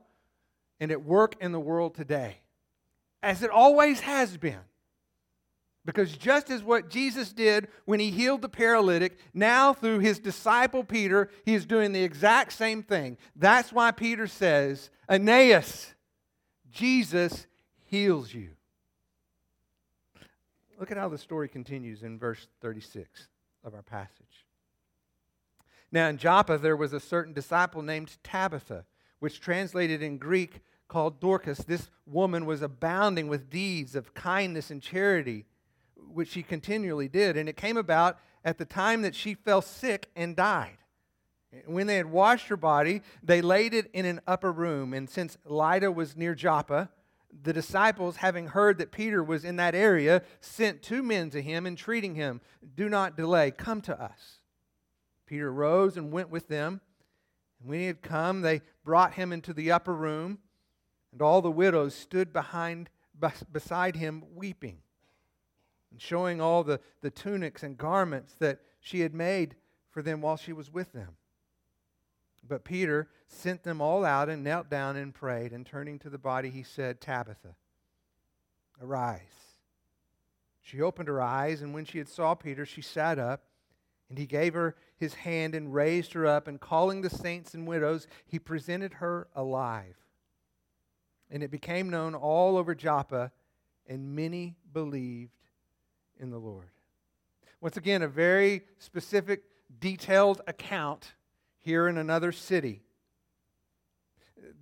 and 0.79 0.91
at 0.91 1.05
work 1.05 1.35
in 1.41 1.53
the 1.53 1.61
world 1.61 1.95
today, 1.95 2.39
as 3.23 3.43
it 3.43 3.51
always 3.51 4.01
has 4.01 4.37
been. 4.37 4.61
Because 5.85 6.17
just 6.17 6.49
as 6.49 6.63
what 6.63 6.91
Jesus 6.91 7.33
did 7.33 7.67
when 7.87 7.99
he 7.99 8.11
healed 8.11 8.43
the 8.43 8.49
paralytic, 8.49 9.19
now 9.35 9.73
through 9.73 9.99
his 9.99 10.21
disciple 10.21 10.85
Peter, 10.85 11.29
he 11.45 11.55
is 11.55 11.67
doing 11.67 11.93
the 11.93 12.05
exact 12.05 12.53
same 12.53 12.85
thing. 12.85 13.19
That's 13.35 13.73
why 13.73 13.91
Peter 13.91 14.29
says, 14.29 14.91
Aeneas, 15.11 15.93
Jesus 16.71 17.49
heals 17.87 18.33
you. 18.33 18.51
Look 20.79 20.93
at 20.93 20.97
how 20.97 21.09
the 21.09 21.19
story 21.19 21.49
continues 21.49 22.05
in 22.05 22.17
verse 22.17 22.47
36 22.61 23.29
of 23.65 23.75
our 23.75 23.83
passage. 23.83 24.47
Now 25.93 26.09
in 26.09 26.17
Joppa 26.17 26.59
there 26.59 26.77
was 26.77 26.93
a 26.93 27.01
certain 27.01 27.35
disciple 27.35 27.83
named 27.83 28.17
Tabitha, 28.25 28.87
which 29.21 29.41
translated 29.41 30.03
in 30.03 30.19
Greek 30.19 30.63
called 30.89 31.21
Dorcas. 31.21 31.59
This 31.59 31.91
woman 32.07 32.47
was 32.47 32.63
abounding 32.63 33.29
with 33.29 33.51
deeds 33.51 33.95
of 33.95 34.15
kindness 34.15 34.71
and 34.71 34.83
charity 34.83 35.45
which 36.13 36.31
she 36.31 36.43
continually 36.43 37.09
did. 37.09 37.37
And 37.37 37.49
it 37.49 37.57
came 37.57 37.77
about 37.77 38.19
at 38.45 38.59
the 38.59 38.65
time 38.65 39.03
that 39.03 39.15
she 39.15 39.35
fell 39.35 39.63
sick 39.63 40.11
and 40.17 40.35
died. 40.35 40.79
When 41.67 41.87
they 41.87 41.97
had 41.97 42.07
washed 42.07 42.49
her 42.49 42.57
body, 42.57 43.03
they 43.23 43.43
laid 43.43 43.75
it 43.75 43.91
in 43.93 44.07
an 44.07 44.21
upper 44.27 44.51
room. 44.51 44.95
And 44.95 45.09
since 45.09 45.37
Lydda 45.45 45.93
was 45.93 46.17
near 46.17 46.35
Joppa, 46.35 46.91
the 47.43 47.53
disciples, 47.53 48.17
having 48.17 48.49
heard 48.49 48.79
that 48.79 48.91
Peter 48.91 49.23
was 49.23 49.45
in 49.45 49.57
that 49.57 49.75
area, 49.75 50.23
sent 50.41 50.83
two 50.83 51.03
men 51.03 51.31
to 51.31 51.43
him, 51.43 51.67
entreating 51.67 52.15
him, 52.15 52.41
Do 52.75 52.89
not 52.89 53.17
delay, 53.17 53.51
come 53.51 53.81
to 53.83 54.01
us. 54.01 54.42
Peter 55.33 55.51
rose 55.51 55.97
and 55.97 56.13
went 56.13 56.29
with 56.29 56.49
them. 56.49 56.83
And 57.59 57.71
when 57.71 57.79
he 57.79 57.87
had 57.87 58.03
come, 58.03 58.43
they 58.43 58.61
brought 58.85 59.15
him 59.15 59.33
into 59.33 59.55
the 59.55 59.73
upper 59.73 59.95
room, 59.95 60.41
and 61.11 61.23
all 61.23 61.41
the 61.41 61.51
widows 61.51 61.95
stood 61.95 62.35
behind, 62.35 62.91
beside 63.51 63.97
him 63.97 64.25
weeping, 64.35 64.83
and 65.91 65.99
showing 65.99 66.39
all 66.39 66.63
the, 66.63 66.81
the 67.01 67.11
tunics 67.11 67.63
and 67.63 67.79
garments 67.79 68.35
that 68.41 68.61
she 68.79 69.01
had 69.01 69.15
made 69.15 69.55
for 69.89 70.03
them 70.03 70.21
while 70.21 70.37
she 70.37 70.53
was 70.53 70.71
with 70.71 70.93
them. 70.93 71.17
But 72.47 72.63
Peter 72.63 73.09
sent 73.27 73.63
them 73.63 73.81
all 73.81 74.05
out 74.05 74.29
and 74.29 74.45
knelt 74.45 74.69
down 74.69 74.97
and 74.97 75.15
prayed, 75.15 75.55
and 75.55 75.65
turning 75.65 75.99
to 76.01 76.11
the 76.11 76.19
body, 76.19 76.51
he 76.51 76.63
said, 76.63 77.01
Tabitha, 77.01 77.57
arise. 78.83 79.57
She 80.61 80.83
opened 80.83 81.09
her 81.09 81.23
eyes, 81.23 81.63
and 81.63 81.73
when 81.73 81.87
she 81.87 81.97
had 81.97 82.09
saw 82.11 82.35
Peter, 82.35 82.67
she 82.67 82.83
sat 82.83 83.19
up. 83.19 83.45
And 84.13 84.19
he 84.19 84.27
gave 84.27 84.53
her 84.53 84.77
his 84.99 85.15
hand 85.15 85.55
and 85.55 85.73
raised 85.73 86.13
her 86.13 86.27
up, 86.27 86.47
and 86.47 86.61
calling 86.61 87.01
the 87.01 87.09
saints 87.09 87.55
and 87.55 87.67
widows, 87.67 88.07
he 88.27 88.39
presented 88.39 88.93
her 88.93 89.27
alive. 89.35 89.97
And 91.31 91.43
it 91.43 91.51
became 91.51 91.89
known 91.89 92.15
all 92.15 92.59
over 92.59 92.75
Joppa, 92.75 93.33
and 93.87 94.15
many 94.15 94.55
believed 94.71 95.33
in 96.21 96.29
the 96.29 96.37
Lord. 96.37 96.69
Once 97.63 97.79
again, 97.79 98.03
a 98.03 98.07
very 98.07 98.65
specific, 98.79 99.45
detailed 99.81 100.43
account 100.47 101.15
here 101.59 101.89
in 101.89 101.97
another 101.97 102.33
city. 102.33 102.83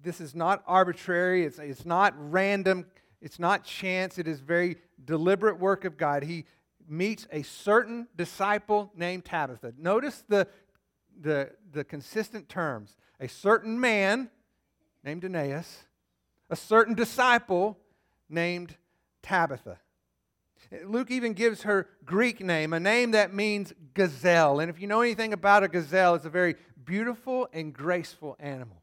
This 0.01 0.21
is 0.21 0.33
not 0.33 0.63
arbitrary, 0.65 1.45
it's, 1.45 1.59
it's 1.59 1.85
not 1.85 2.15
random, 2.17 2.87
it's 3.21 3.41
not 3.41 3.65
chance, 3.65 4.17
it 4.17 4.29
is 4.29 4.39
very 4.39 4.77
deliberate 5.05 5.59
work 5.59 5.85
of 5.85 5.97
God. 5.97 6.23
He 6.23 6.45
meets 6.91 7.27
a 7.31 7.43
certain 7.43 8.09
disciple 8.17 8.91
named 8.97 9.25
Tabitha. 9.25 9.73
Notice 9.79 10.25
the, 10.29 10.49
the, 11.21 11.51
the 11.73 11.85
consistent 11.85 12.49
terms 12.49 12.97
a 13.21 13.29
certain 13.29 13.79
man 13.79 14.31
named 15.05 15.25
Aeneas, 15.25 15.85
a 16.49 16.57
certain 16.57 16.95
disciple 16.95 17.79
named 18.29 18.77
Tabitha. 19.23 19.79
Luke 20.85 21.11
even 21.11 21.35
gives 21.35 21.63
her 21.63 21.87
Greek 22.05 22.41
name, 22.41 22.73
a 22.73 22.81
name 22.81 23.11
that 23.13 23.35
means 23.35 23.73
gazelle. 23.95 24.61
And 24.61 24.71
if 24.71 24.81
you 24.81 24.87
know 24.87 25.01
anything 25.01 25.33
about 25.33 25.63
a 25.63 25.69
gazelle, 25.69 26.15
it's 26.15 26.25
a 26.25 26.31
very 26.31 26.57
beautiful 26.85 27.49
and 27.53 27.73
graceful 27.73 28.37
animal. 28.41 28.83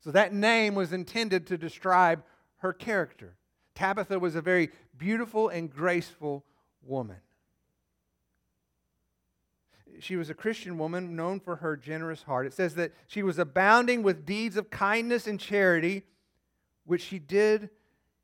So 0.00 0.10
that 0.10 0.32
name 0.32 0.74
was 0.74 0.92
intended 0.92 1.46
to 1.48 1.58
describe 1.58 2.22
her 2.58 2.72
character. 2.72 3.36
Tabitha 3.74 4.18
was 4.18 4.34
a 4.34 4.42
very 4.42 4.70
beautiful 4.96 5.48
and 5.48 5.70
graceful 5.70 6.44
woman 6.82 7.16
she 10.02 10.16
was 10.16 10.30
a 10.30 10.34
Christian 10.34 10.78
woman 10.78 11.16
known 11.16 11.40
for 11.40 11.56
her 11.56 11.76
generous 11.76 12.22
heart. 12.22 12.46
It 12.46 12.52
says 12.52 12.74
that 12.76 12.92
she 13.06 13.22
was 13.22 13.38
abounding 13.38 14.02
with 14.02 14.26
deeds 14.26 14.56
of 14.56 14.70
kindness 14.70 15.26
and 15.26 15.38
charity, 15.38 16.04
which 16.84 17.02
she 17.02 17.18
did 17.18 17.70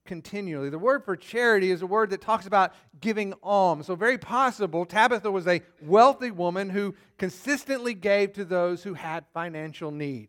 continually. 0.07 0.71
The 0.71 0.79
word 0.79 1.05
for 1.05 1.17
charity 1.17 1.71
is 1.71 1.83
a 1.83 1.87
word 1.87 2.11
that 2.11 2.21
talks 2.21 2.47
about 2.47 2.73
giving 3.01 3.35
alms. 3.43 3.87
So, 3.87 3.95
very 3.95 4.19
possible, 4.19 4.87
Tabitha 4.87 5.31
was 5.31 5.47
a 5.47 5.63
wealthy 5.83 6.31
woman 6.31 6.71
who 6.71 6.95
consistently 7.19 7.93
gave 7.93 8.33
to 8.35 8.45
those 8.45 8.83
who 8.83 8.95
had 8.95 9.25
financial 9.35 9.91
need. 9.91 10.29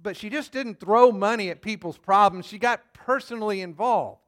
But 0.00 0.16
she 0.16 0.30
just 0.30 0.52
didn't 0.52 0.78
throw 0.78 1.10
money 1.10 1.50
at 1.50 1.62
people's 1.62 1.98
problems, 1.98 2.46
she 2.46 2.58
got 2.58 2.94
personally 2.94 3.60
involved. 3.60 4.27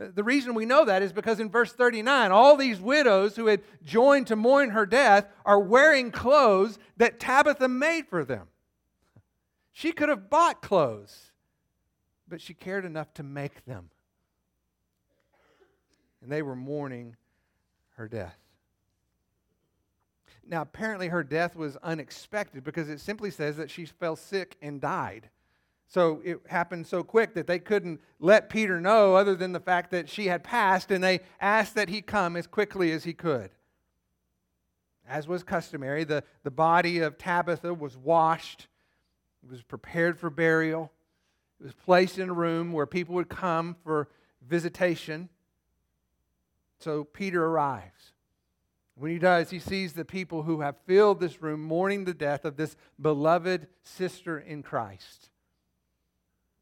The 0.00 0.24
reason 0.24 0.54
we 0.54 0.64
know 0.64 0.86
that 0.86 1.02
is 1.02 1.12
because 1.12 1.40
in 1.40 1.50
verse 1.50 1.74
39, 1.74 2.32
all 2.32 2.56
these 2.56 2.80
widows 2.80 3.36
who 3.36 3.48
had 3.48 3.60
joined 3.84 4.28
to 4.28 4.36
mourn 4.36 4.70
her 4.70 4.86
death 4.86 5.26
are 5.44 5.60
wearing 5.60 6.10
clothes 6.10 6.78
that 6.96 7.20
Tabitha 7.20 7.68
made 7.68 8.06
for 8.06 8.24
them. 8.24 8.46
She 9.72 9.92
could 9.92 10.08
have 10.08 10.30
bought 10.30 10.62
clothes, 10.62 11.32
but 12.26 12.40
she 12.40 12.54
cared 12.54 12.86
enough 12.86 13.12
to 13.14 13.22
make 13.22 13.66
them. 13.66 13.90
And 16.22 16.32
they 16.32 16.40
were 16.40 16.56
mourning 16.56 17.16
her 17.96 18.08
death. 18.08 18.38
Now, 20.46 20.62
apparently, 20.62 21.08
her 21.08 21.22
death 21.22 21.54
was 21.54 21.76
unexpected 21.76 22.64
because 22.64 22.88
it 22.88 23.00
simply 23.00 23.30
says 23.30 23.58
that 23.58 23.70
she 23.70 23.84
fell 23.84 24.16
sick 24.16 24.56
and 24.62 24.80
died. 24.80 25.28
So 25.90 26.22
it 26.24 26.40
happened 26.46 26.86
so 26.86 27.02
quick 27.02 27.34
that 27.34 27.48
they 27.48 27.58
couldn't 27.58 28.00
let 28.20 28.48
Peter 28.48 28.80
know, 28.80 29.16
other 29.16 29.34
than 29.34 29.50
the 29.50 29.58
fact 29.58 29.90
that 29.90 30.08
she 30.08 30.26
had 30.26 30.44
passed, 30.44 30.92
and 30.92 31.02
they 31.02 31.18
asked 31.40 31.74
that 31.74 31.88
he 31.88 32.00
come 32.00 32.36
as 32.36 32.46
quickly 32.46 32.92
as 32.92 33.02
he 33.02 33.12
could. 33.12 33.50
As 35.08 35.26
was 35.26 35.42
customary, 35.42 36.04
the, 36.04 36.22
the 36.44 36.50
body 36.52 37.00
of 37.00 37.18
Tabitha 37.18 37.74
was 37.74 37.96
washed, 37.96 38.68
it 39.42 39.50
was 39.50 39.64
prepared 39.64 40.16
for 40.16 40.30
burial, 40.30 40.92
it 41.60 41.64
was 41.64 41.74
placed 41.74 42.20
in 42.20 42.28
a 42.28 42.34
room 42.34 42.72
where 42.72 42.86
people 42.86 43.16
would 43.16 43.28
come 43.28 43.74
for 43.82 44.08
visitation. 44.46 45.28
So 46.78 47.02
Peter 47.02 47.44
arrives. 47.44 48.12
When 48.94 49.10
he 49.10 49.18
does, 49.18 49.50
he 49.50 49.58
sees 49.58 49.94
the 49.94 50.04
people 50.04 50.44
who 50.44 50.60
have 50.60 50.76
filled 50.86 51.18
this 51.18 51.42
room 51.42 51.60
mourning 51.60 52.04
the 52.04 52.14
death 52.14 52.44
of 52.44 52.56
this 52.56 52.76
beloved 53.00 53.66
sister 53.82 54.38
in 54.38 54.62
Christ 54.62 55.29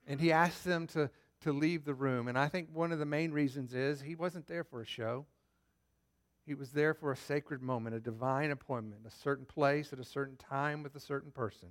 and 0.08 0.18
he 0.18 0.32
asked 0.32 0.64
them 0.64 0.86
to, 0.88 1.10
to 1.42 1.52
leave 1.52 1.84
the 1.84 1.94
room. 1.94 2.26
And 2.26 2.38
I 2.38 2.48
think 2.48 2.70
one 2.72 2.90
of 2.90 2.98
the 2.98 3.04
main 3.04 3.30
reasons 3.30 3.74
is 3.74 4.00
he 4.00 4.16
wasn't 4.16 4.48
there 4.48 4.64
for 4.64 4.80
a 4.80 4.86
show. 4.86 5.26
He 6.46 6.54
was 6.54 6.70
there 6.70 6.94
for 6.94 7.12
a 7.12 7.16
sacred 7.16 7.60
moment, 7.62 7.94
a 7.94 8.00
divine 8.00 8.50
appointment, 8.50 9.02
a 9.06 9.10
certain 9.10 9.44
place 9.44 9.92
at 9.92 9.98
a 9.98 10.04
certain 10.04 10.36
time 10.36 10.82
with 10.82 10.96
a 10.96 11.00
certain 11.00 11.30
person. 11.30 11.68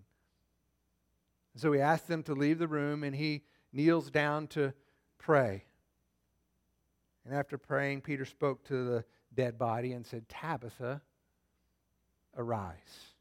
So 1.55 1.73
he 1.73 1.81
asked 1.81 2.07
them 2.07 2.21
to 2.23 2.35
leave 2.35 2.59
the 2.59 2.67
room 2.67 3.03
and 3.03 3.15
he 3.15 3.41
kneels 3.73 4.11
down 4.11 4.45
to 4.49 4.71
pray. 5.17 5.65
And 7.25 7.33
after 7.33 7.57
praying, 7.57 8.01
Peter 8.01 8.23
spoke 8.23 8.63
to 8.65 8.85
the 8.85 9.05
dead 9.33 9.57
body 9.57 9.93
and 9.93 10.05
said, 10.05 10.29
Tabitha, 10.29 11.01
arise. 12.37 13.15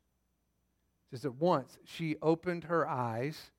Just 1.10 1.24
at 1.24 1.36
once 1.36 1.78
she 1.84 2.16
opened 2.20 2.64
her 2.64 2.86
eyes 2.86 3.50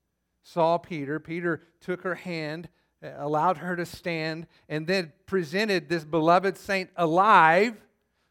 saw 0.42 0.78
Peter. 0.78 1.18
Peter 1.20 1.62
took 1.80 2.02
her 2.02 2.14
hand, 2.14 2.68
uh, 3.02 3.10
allowed 3.16 3.58
her 3.58 3.76
to 3.76 3.86
stand, 3.86 4.46
and 4.68 4.86
then 4.86 5.12
presented 5.26 5.88
this 5.88 6.04
beloved 6.04 6.56
saint 6.56 6.90
alive 6.96 7.76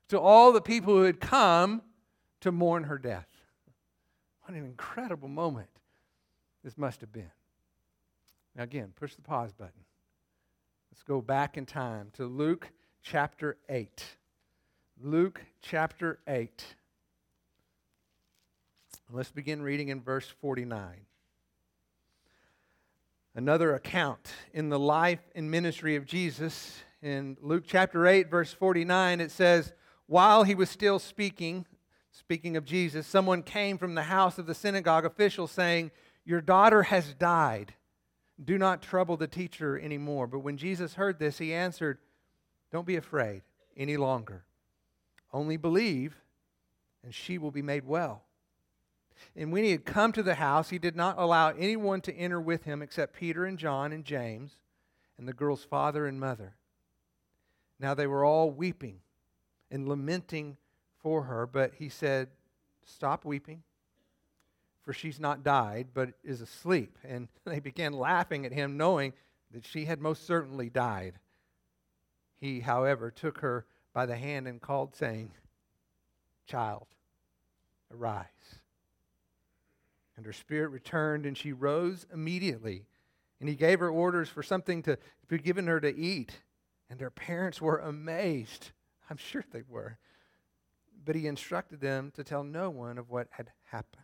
to 0.09 0.19
all 0.19 0.51
the 0.51 0.61
people 0.61 0.93
who 0.93 1.03
had 1.03 1.19
come 1.19 1.81
to 2.41 2.51
mourn 2.51 2.85
her 2.85 2.97
death. 2.97 3.27
What 4.43 4.55
an 4.55 4.63
incredible 4.63 5.27
moment 5.27 5.69
this 6.63 6.77
must 6.77 7.01
have 7.01 7.11
been. 7.11 7.31
Now, 8.55 8.63
again, 8.63 8.93
push 8.95 9.15
the 9.15 9.21
pause 9.21 9.53
button. 9.53 9.83
Let's 10.91 11.03
go 11.03 11.21
back 11.21 11.57
in 11.57 11.65
time 11.65 12.09
to 12.13 12.25
Luke 12.25 12.71
chapter 13.03 13.57
8. 13.69 14.03
Luke 15.01 15.41
chapter 15.61 16.19
8. 16.27 16.65
Let's 19.11 19.31
begin 19.31 19.61
reading 19.61 19.89
in 19.89 20.01
verse 20.01 20.27
49 20.41 21.05
another 23.37 23.75
account 23.75 24.33
in 24.51 24.69
the 24.69 24.79
life 24.79 25.19
and 25.35 25.49
ministry 25.49 25.95
of 25.95 26.07
Jesus. 26.07 26.81
In 27.03 27.37
Luke 27.39 27.65
chapter 27.67 28.07
8, 28.07 28.31
verse 28.31 28.51
49, 28.51 29.21
it 29.21 29.29
says, 29.29 29.73
While 30.07 30.43
he 30.43 30.55
was 30.55 30.71
still 30.71 30.97
speaking, 30.97 31.67
speaking 32.11 32.57
of 32.57 32.65
Jesus, 32.65 33.05
someone 33.05 33.43
came 33.43 33.77
from 33.77 33.93
the 33.93 34.03
house 34.03 34.39
of 34.39 34.47
the 34.47 34.55
synagogue 34.55 35.05
official 35.05 35.45
saying, 35.45 35.91
Your 36.25 36.41
daughter 36.41 36.83
has 36.83 37.13
died. 37.13 37.75
Do 38.43 38.57
not 38.57 38.81
trouble 38.81 39.17
the 39.17 39.27
teacher 39.27 39.79
anymore. 39.79 40.25
But 40.25 40.39
when 40.39 40.57
Jesus 40.57 40.95
heard 40.95 41.19
this, 41.19 41.37
he 41.37 41.53
answered, 41.53 41.99
Don't 42.71 42.87
be 42.87 42.95
afraid 42.95 43.43
any 43.77 43.97
longer. 43.97 44.45
Only 45.31 45.57
believe, 45.57 46.15
and 47.03 47.13
she 47.13 47.37
will 47.37 47.51
be 47.51 47.61
made 47.61 47.85
well. 47.85 48.23
And 49.35 49.51
when 49.51 49.63
he 49.63 49.71
had 49.71 49.85
come 49.85 50.11
to 50.13 50.23
the 50.23 50.35
house, 50.35 50.69
he 50.69 50.79
did 50.79 50.95
not 50.95 51.15
allow 51.17 51.49
anyone 51.49 52.01
to 52.01 52.15
enter 52.15 52.39
with 52.39 52.63
him 52.63 52.81
except 52.81 53.15
Peter 53.15 53.45
and 53.45 53.57
John 53.57 53.91
and 53.91 54.05
James 54.05 54.57
and 55.17 55.27
the 55.27 55.33
girl's 55.33 55.63
father 55.63 56.05
and 56.05 56.19
mother. 56.19 56.55
Now 57.79 57.93
they 57.93 58.07
were 58.07 58.25
all 58.25 58.49
weeping 58.49 58.99
and 59.69 59.87
lamenting 59.87 60.57
for 60.99 61.23
her, 61.23 61.45
but 61.45 61.73
he 61.75 61.89
said, 61.89 62.29
Stop 62.85 63.25
weeping, 63.25 63.63
for 64.81 64.93
she's 64.93 65.19
not 65.19 65.43
died, 65.43 65.87
but 65.93 66.13
is 66.23 66.41
asleep. 66.41 66.97
And 67.03 67.27
they 67.45 67.59
began 67.59 67.93
laughing 67.93 68.45
at 68.45 68.53
him, 68.53 68.77
knowing 68.77 69.13
that 69.51 69.65
she 69.65 69.85
had 69.85 70.01
most 70.01 70.25
certainly 70.25 70.69
died. 70.69 71.19
He, 72.39 72.61
however, 72.61 73.11
took 73.11 73.39
her 73.39 73.65
by 73.93 74.05
the 74.05 74.15
hand 74.15 74.47
and 74.47 74.61
called, 74.61 74.95
saying, 74.95 75.31
Child, 76.45 76.87
arise. 77.91 78.25
And 80.17 80.25
her 80.25 80.33
spirit 80.33 80.69
returned, 80.69 81.25
and 81.25 81.37
she 81.37 81.53
rose 81.53 82.05
immediately. 82.11 82.87
And 83.39 83.47
he 83.47 83.55
gave 83.55 83.79
her 83.79 83.89
orders 83.89 84.27
for 84.27 84.43
something 84.43 84.81
to 84.83 84.97
be 85.27 85.37
given 85.37 85.67
her 85.67 85.79
to 85.79 85.95
eat. 85.95 86.41
And 86.89 86.99
their 86.99 87.11
parents 87.11 87.61
were 87.61 87.77
amazed. 87.77 88.71
I'm 89.09 89.17
sure 89.17 89.45
they 89.51 89.61
were. 89.69 89.97
But 91.05 91.15
he 91.15 91.27
instructed 91.27 91.79
them 91.79 92.11
to 92.15 92.23
tell 92.23 92.43
no 92.43 92.69
one 92.69 92.97
of 92.97 93.09
what 93.09 93.27
had 93.29 93.51
happened. 93.65 94.03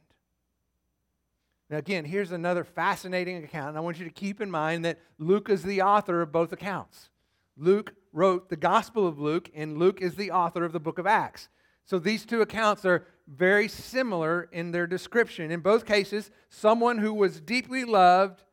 Now, 1.69 1.77
again, 1.77 2.05
here's 2.05 2.31
another 2.31 2.63
fascinating 2.63 3.43
account, 3.43 3.69
and 3.69 3.77
I 3.77 3.81
want 3.81 3.97
you 3.97 4.05
to 4.05 4.11
keep 4.11 4.39
in 4.39 4.51
mind 4.51 4.85
that 4.85 4.99
Luke 5.17 5.49
is 5.49 5.63
the 5.63 5.81
author 5.81 6.21
of 6.21 6.31
both 6.31 6.51
accounts. 6.51 7.09
Luke 7.57 7.95
wrote 8.11 8.49
the 8.49 8.55
Gospel 8.55 9.07
of 9.07 9.17
Luke, 9.17 9.49
and 9.55 9.79
Luke 9.79 10.01
is 10.01 10.15
the 10.15 10.29
author 10.29 10.63
of 10.63 10.71
the 10.71 10.79
book 10.79 10.99
of 10.99 11.07
Acts. 11.07 11.49
So 11.85 11.97
these 11.97 12.25
two 12.25 12.41
accounts 12.41 12.85
are 12.85 13.07
very 13.27 13.67
similar 13.67 14.49
in 14.51 14.71
their 14.71 14.87
description. 14.87 15.51
In 15.51 15.61
both 15.61 15.85
cases, 15.85 16.29
someone 16.49 16.97
who 16.97 17.13
was 17.13 17.39
deeply 17.39 17.85
loved 17.85 18.43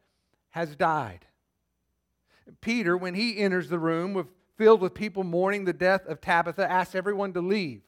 has 0.51 0.77
died. 0.77 1.27
Peter, 2.61 2.97
when 2.97 3.15
he 3.15 3.39
enters 3.39 3.69
the 3.69 3.79
room 3.79 4.15
with, 4.15 4.27
filled 4.57 4.81
with 4.81 4.95
people 4.95 5.25
mourning 5.25 5.65
the 5.65 5.73
death 5.73 6.07
of 6.07 6.21
Tabitha, 6.21 6.71
asks 6.71 6.95
everyone 6.95 7.33
to 7.33 7.41
leave. 7.41 7.83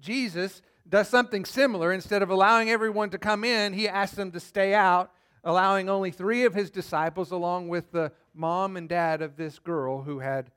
Jesus 0.00 0.62
does 0.88 1.08
something 1.08 1.44
similar. 1.44 1.92
Instead 1.92 2.22
of 2.22 2.30
allowing 2.30 2.70
everyone 2.70 3.10
to 3.10 3.18
come 3.18 3.44
in, 3.44 3.72
he 3.72 3.88
asks 3.88 4.16
them 4.16 4.32
to 4.32 4.40
stay 4.40 4.74
out, 4.74 5.12
allowing 5.44 5.88
only 5.88 6.10
three 6.10 6.44
of 6.44 6.54
his 6.54 6.70
disciples, 6.70 7.30
along 7.30 7.68
with 7.68 7.90
the 7.92 8.12
mom 8.34 8.76
and 8.76 8.88
dad 8.88 9.22
of 9.22 9.36
this 9.36 9.58
girl 9.58 10.02
who 10.02 10.18
had 10.20 10.50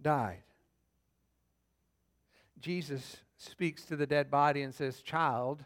died. 0.00 0.42
Jesus 2.60 3.18
speaks 3.38 3.84
to 3.86 3.96
the 3.96 4.06
dead 4.06 4.30
body 4.30 4.62
and 4.62 4.74
says, 4.74 5.00
Child, 5.00 5.64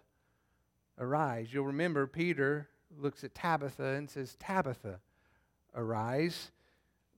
arise. 0.98 1.48
You'll 1.52 1.66
remember 1.66 2.06
Peter 2.06 2.68
looks 3.00 3.24
at 3.24 3.34
Tabitha 3.34 3.94
and 3.94 4.08
says, 4.08 4.36
Tabitha, 4.38 5.00
arise. 5.74 6.50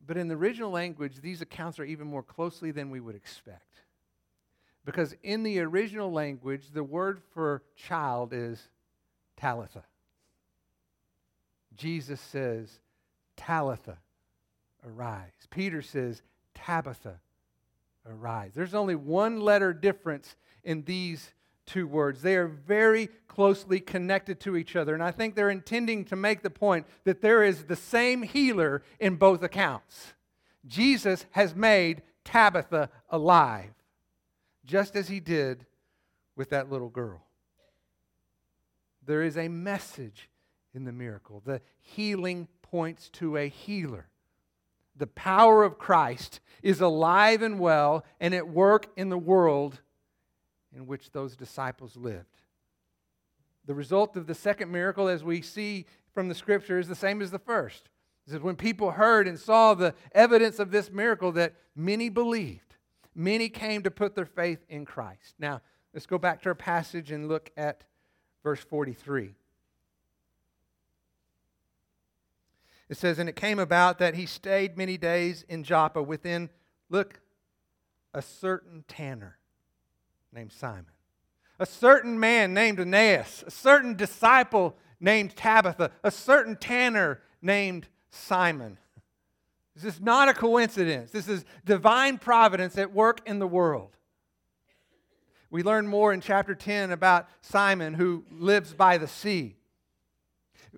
But 0.07 0.17
in 0.17 0.29
the 0.29 0.35
original 0.35 0.71
language, 0.71 1.21
these 1.21 1.43
accounts 1.43 1.79
are 1.79 1.85
even 1.85 2.07
more 2.07 2.23
closely 2.23 2.71
than 2.71 2.91
we 2.91 3.01
would 3.01 3.17
expect. 3.17 3.81
Because 4.85 5.15
in 5.23 5.43
the 5.43 5.61
original 5.61 6.13
language, 6.13 6.69
the 6.73 6.85
word 6.85 7.21
for 7.33 7.63
child 7.75 8.33
is 8.33 8.69
Talitha. 9.37 9.85
Jesus 11.75 12.21
says, 12.21 12.79
Talitha, 13.37 13.99
arise. 14.87 15.33
Peter 15.51 15.83
says, 15.83 16.23
Tabitha, 16.55 17.19
arise. 18.07 18.53
There's 18.55 18.75
only 18.75 18.95
one 18.95 19.41
letter 19.41 19.73
difference 19.73 20.37
in 20.63 20.85
these 20.85 21.33
two 21.67 21.87
words. 21.87 22.23
They 22.23 22.37
are 22.37 22.47
very 22.49 23.09
closely 23.29 23.81
connected 23.81 24.41
to 24.41 24.57
each 24.57 24.77
other. 24.77 24.95
And 24.95 25.03
I 25.03 25.11
think 25.11 25.35
they're 25.35 25.51
intending 25.51 26.05
to 26.07 26.17
make 26.17 26.43
the 26.43 26.51
point 26.51 26.87
that 27.05 27.21
there 27.21 27.43
is 27.43 27.65
the 27.65 27.77
same 27.77 28.23
healer 28.23 28.83
in 29.01 29.17
both 29.17 29.43
accounts. 29.43 30.15
Jesus 30.67 31.27
has 31.33 31.55
made 31.55 32.03
Tabitha 32.25 32.91
alive 33.11 33.71
just 34.65 34.97
as 34.97 35.09
he 35.09 35.21
did 35.21 35.67
with 36.37 36.51
that 36.51 36.71
little 36.71 36.89
girl. 36.89 37.23
There 39.07 39.23
is 39.23 39.37
a 39.37 39.49
message 39.49 40.31
in 40.75 40.85
the 40.85 40.93
miracle. 40.93 41.43
The 41.45 41.61
healing 41.81 42.49
points 42.63 43.09
to 43.11 43.37
a 43.37 43.49
healer. 43.49 44.09
The 44.97 45.07
power 45.07 45.65
of 45.65 45.79
Christ 45.79 46.41
is 46.63 46.81
alive 46.81 47.43
and 47.43 47.59
well 47.59 48.05
and 48.21 48.35
at 48.35 48.49
work 48.49 48.87
in 48.97 49.09
the 49.09 49.19
world 49.19 49.81
in 50.75 50.87
which 50.87 51.11
those 51.11 51.37
disciples 51.37 51.97
lived. 51.97 52.43
The 53.67 53.75
result 53.75 54.17
of 54.17 54.27
the 54.27 54.35
second 54.35 54.71
miracle, 54.71 55.09
as 55.09 55.25
we 55.25 55.41
see 55.43 55.87
from 56.13 56.29
the 56.29 56.35
scripture, 56.35 56.79
is 56.79 56.89
the 56.89 56.95
same 56.95 57.23
as 57.23 57.31
the 57.31 57.39
first. 57.39 57.89
It 58.27 58.33
says, 58.33 58.41
when 58.41 58.57
people 58.57 58.93
heard 58.93 59.27
and 59.27 59.39
saw 59.39 59.75
the 59.75 59.95
evidence 60.13 60.59
of 60.59 60.71
this 60.71 60.91
miracle, 60.91 61.33
that 61.33 61.55
many 61.75 62.09
believed 62.09 62.65
many 63.15 63.49
came 63.49 63.83
to 63.83 63.91
put 63.91 64.15
their 64.15 64.27
faith 64.27 64.65
in 64.69 64.85
Christ. 64.85 65.35
Now, 65.39 65.63
let's 65.93 66.07
go 66.07 66.19
back 66.19 66.43
to 66.43 66.51
our 66.51 66.55
passage 66.55 67.11
and 67.11 67.29
look 67.29 67.51
at 67.57 67.85
verse 68.43 68.61
43. 68.61 69.35
It 72.95 72.99
says, 72.99 73.19
And 73.19 73.29
it 73.29 73.35
came 73.35 73.59
about 73.59 73.99
that 73.99 74.15
he 74.15 74.25
stayed 74.25 74.77
many 74.77 74.97
days 74.97 75.45
in 75.49 75.65
Joppa 75.65 76.01
within, 76.01 76.49
look, 76.89 77.21
a 78.15 78.23
certain 78.23 78.85
tanner 78.87 79.37
named 80.33 80.53
Simon, 80.53 80.93
a 81.59 81.67
certain 81.67 82.21
man 82.21 82.55
named 82.55 82.79
Aeneas, 82.79 83.43
a 83.49 83.51
certain 83.51 83.97
disciple 83.97 84.77
named 85.01 85.35
Tabitha, 85.35 85.91
a 86.05 86.11
certain 86.13 86.55
tanner 86.55 87.21
named 87.43 87.89
Simon. 88.11 88.79
This 89.75 89.97
is 89.97 90.01
not 90.01 90.29
a 90.29 90.33
coincidence. 90.33 91.11
This 91.11 91.27
is 91.27 91.45
divine 91.65 92.17
providence 92.17 92.79
at 92.79 92.93
work 92.93 93.23
in 93.27 93.41
the 93.41 93.49
world. 93.49 93.97
We 95.51 95.65
learn 95.65 95.89
more 95.89 96.13
in 96.13 96.21
chapter 96.21 96.55
10 96.55 96.93
about 96.93 97.29
Simon 97.41 97.95
who 97.95 98.25
lives 98.31 98.73
by 98.73 98.99
the 98.99 99.09
sea. 99.09 99.57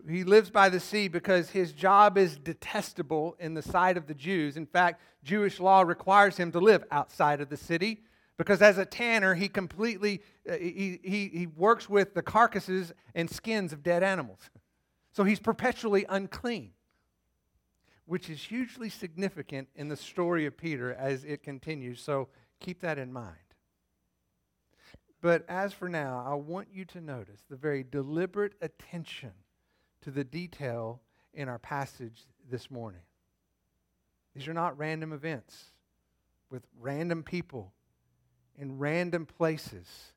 He 0.09 0.25
lives 0.25 0.51
by 0.51 0.69
the 0.69 0.81
sea 0.81 1.09
because 1.09 1.51
his 1.51 1.73
job 1.73 2.19
is 2.19 2.37
detestable 2.37 3.37
in 3.39 3.55
the 3.55 3.63
sight 3.63 3.97
of 3.97 4.07
the 4.07 4.15
Jews. 4.15 4.57
In 4.57 4.67
fact, 4.67 5.01
Jewish 5.23 5.61
law 5.61 5.83
requires 5.83 6.37
him 6.37 6.53
to 6.53 6.61
live 6.61 6.85
outside 6.91 7.41
of 7.41 7.49
the 7.49 7.57
city 7.57 8.03
because 8.37 8.63
as 8.63 8.79
a 8.79 8.85
tanner, 8.85 9.35
he 9.35 9.49
completely 9.49 10.23
uh, 10.49 10.57
he, 10.57 11.01
he, 11.03 11.29
he 11.29 11.47
works 11.47 11.89
with 11.89 12.15
the 12.15 12.23
carcasses 12.23 12.93
and 13.15 13.31
skins 13.31 13.73
of 13.73 13.83
dead 13.83 14.03
animals. 14.03 14.51
So 15.13 15.25
he's 15.25 15.41
perpetually 15.41 16.05
unclean 16.09 16.73
which 18.07 18.31
is 18.31 18.41
hugely 18.41 18.89
significant 18.89 19.69
in 19.75 19.89
the 19.89 19.97
story 19.97 20.47
of 20.47 20.57
Peter 20.57 20.95
as 20.95 21.25
it 21.25 21.43
continues. 21.43 22.01
So 22.01 22.29
keep 22.61 22.81
that 22.81 22.99
in 22.99 23.13
mind. 23.13 23.37
But 25.21 25.45
as 25.49 25.73
for 25.73 25.89
now, 25.89 26.25
I 26.27 26.35
want 26.35 26.69
you 26.73 26.85
to 26.87 27.01
notice 27.01 27.43
the 27.51 27.57
very 27.57 27.83
deliberate 27.83 28.55
attention 28.63 29.33
to 30.03 30.11
the 30.11 30.25
detail 30.25 31.01
in 31.35 31.49
our 31.49 31.59
passage 31.59 32.27
this 32.51 32.71
morning. 32.71 33.01
These 34.35 34.49
are 34.49 34.55
not 34.55 34.79
random 34.79 35.13
events 35.13 35.73
with 36.51 36.63
random 36.79 37.23
people 37.23 37.73
in 38.57 38.79
random 38.79 39.27
places. 39.27 40.13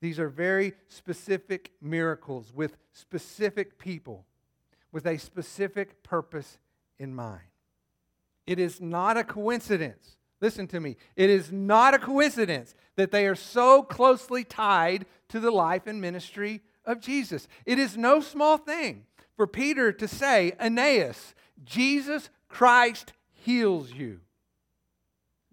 These 0.00 0.18
are 0.18 0.28
very 0.28 0.74
specific 0.88 1.72
miracles 1.80 2.52
with 2.54 2.76
specific 2.92 3.78
people 3.78 4.26
with 4.96 5.06
a 5.06 5.18
specific 5.18 6.02
purpose 6.02 6.56
in 6.98 7.14
mind. 7.14 7.42
It 8.46 8.58
is 8.58 8.80
not 8.80 9.18
a 9.18 9.24
coincidence. 9.24 10.16
Listen 10.40 10.66
to 10.68 10.80
me. 10.80 10.96
It 11.16 11.28
is 11.28 11.52
not 11.52 11.92
a 11.92 11.98
coincidence 11.98 12.74
that 12.96 13.10
they 13.10 13.26
are 13.26 13.34
so 13.34 13.82
closely 13.82 14.42
tied 14.42 15.04
to 15.28 15.38
the 15.38 15.50
life 15.50 15.86
and 15.86 16.00
ministry 16.00 16.62
of 16.86 17.00
Jesus. 17.00 17.48
It 17.66 17.78
is 17.78 17.96
no 17.96 18.20
small 18.20 18.56
thing 18.56 19.04
for 19.36 19.46
Peter 19.46 19.92
to 19.92 20.08
say, 20.08 20.52
Aeneas, 20.60 21.34
Jesus 21.64 22.30
Christ 22.48 23.12
heals 23.32 23.92
you. 23.92 24.20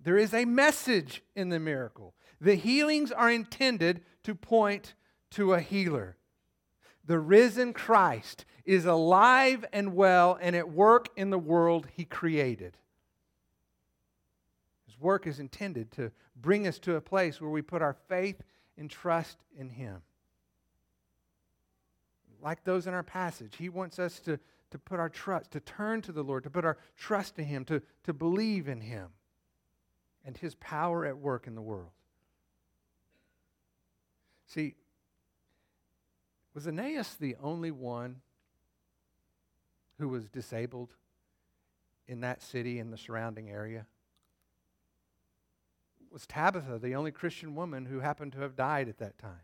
There 0.02 0.18
is 0.18 0.34
a 0.34 0.46
message 0.46 1.24
in 1.36 1.50
the 1.50 1.60
miracle. 1.60 2.14
The 2.40 2.56
healings 2.56 3.12
are 3.12 3.32
intended 3.32 4.02
to 4.24 4.36
point 4.36 4.94
to 5.32 5.54
a 5.54 5.62
healer. 5.62 6.18
The 7.06 7.20
risen 7.20 7.74
Christ 7.74 8.46
is 8.66 8.86
alive 8.86 9.66
and 9.74 9.96
well 9.96 10.38
and 10.42 10.56
at 10.56 10.70
work 10.70 11.10
in 11.18 11.30
the 11.30 11.40
world 11.40 11.88
he 11.96 12.06
created. 12.06 12.78
His 14.86 15.00
work 15.00 15.28
is 15.28 15.40
intended 15.40 15.92
to 15.94 16.12
bring 16.36 16.68
us 16.68 16.80
to 16.80 16.96
a 16.96 17.02
place 17.02 17.42
where 17.42 17.50
we 17.50 17.62
put 17.62 17.82
our 17.82 17.96
faith 18.08 18.42
and 18.78 18.90
trust 18.90 19.38
in 19.58 19.70
him. 19.70 20.02
Like 22.44 22.66
those 22.66 22.88
in 22.88 22.94
our 22.94 23.04
passage, 23.04 23.56
he 23.58 23.70
wants 23.70 23.98
us 24.00 24.20
to, 24.20 24.38
to 24.72 24.78
put 24.78 25.00
our 25.00 25.08
trust, 25.08 25.52
to 25.52 25.62
turn 25.62 26.02
to 26.02 26.12
the 26.12 26.24
Lord, 26.24 26.44
to 26.44 26.50
put 26.50 26.66
our 26.66 26.78
trust 26.98 27.40
in 27.40 27.46
him, 27.46 27.64
to, 27.66 27.82
to 28.04 28.12
believe 28.14 28.68
in 28.68 28.82
him 28.82 29.08
and 30.26 30.36
his 30.36 30.54
power 30.56 31.06
at 31.06 31.18
work 31.18 31.48
in 31.48 31.56
the 31.56 31.62
world. 31.62 31.92
See, 34.46 34.76
was 36.54 36.68
Aeneas 36.68 37.16
the 37.16 37.38
only 37.42 37.72
one 37.72 38.18
who 39.98 40.10
was 40.10 40.28
disabled 40.28 40.90
in 42.10 42.20
that 42.22 42.42
city 42.42 42.78
and 42.78 42.92
the 42.92 42.98
surrounding 42.98 43.50
area? 43.50 43.86
Was 46.12 46.28
Tabitha 46.28 46.78
the 46.78 46.94
only 46.94 47.12
Christian 47.12 47.56
woman 47.56 47.86
who 47.86 48.02
happened 48.02 48.34
to 48.34 48.42
have 48.42 48.58
died 48.58 48.90
at 48.90 48.98
that 48.98 49.18
time? 49.18 49.42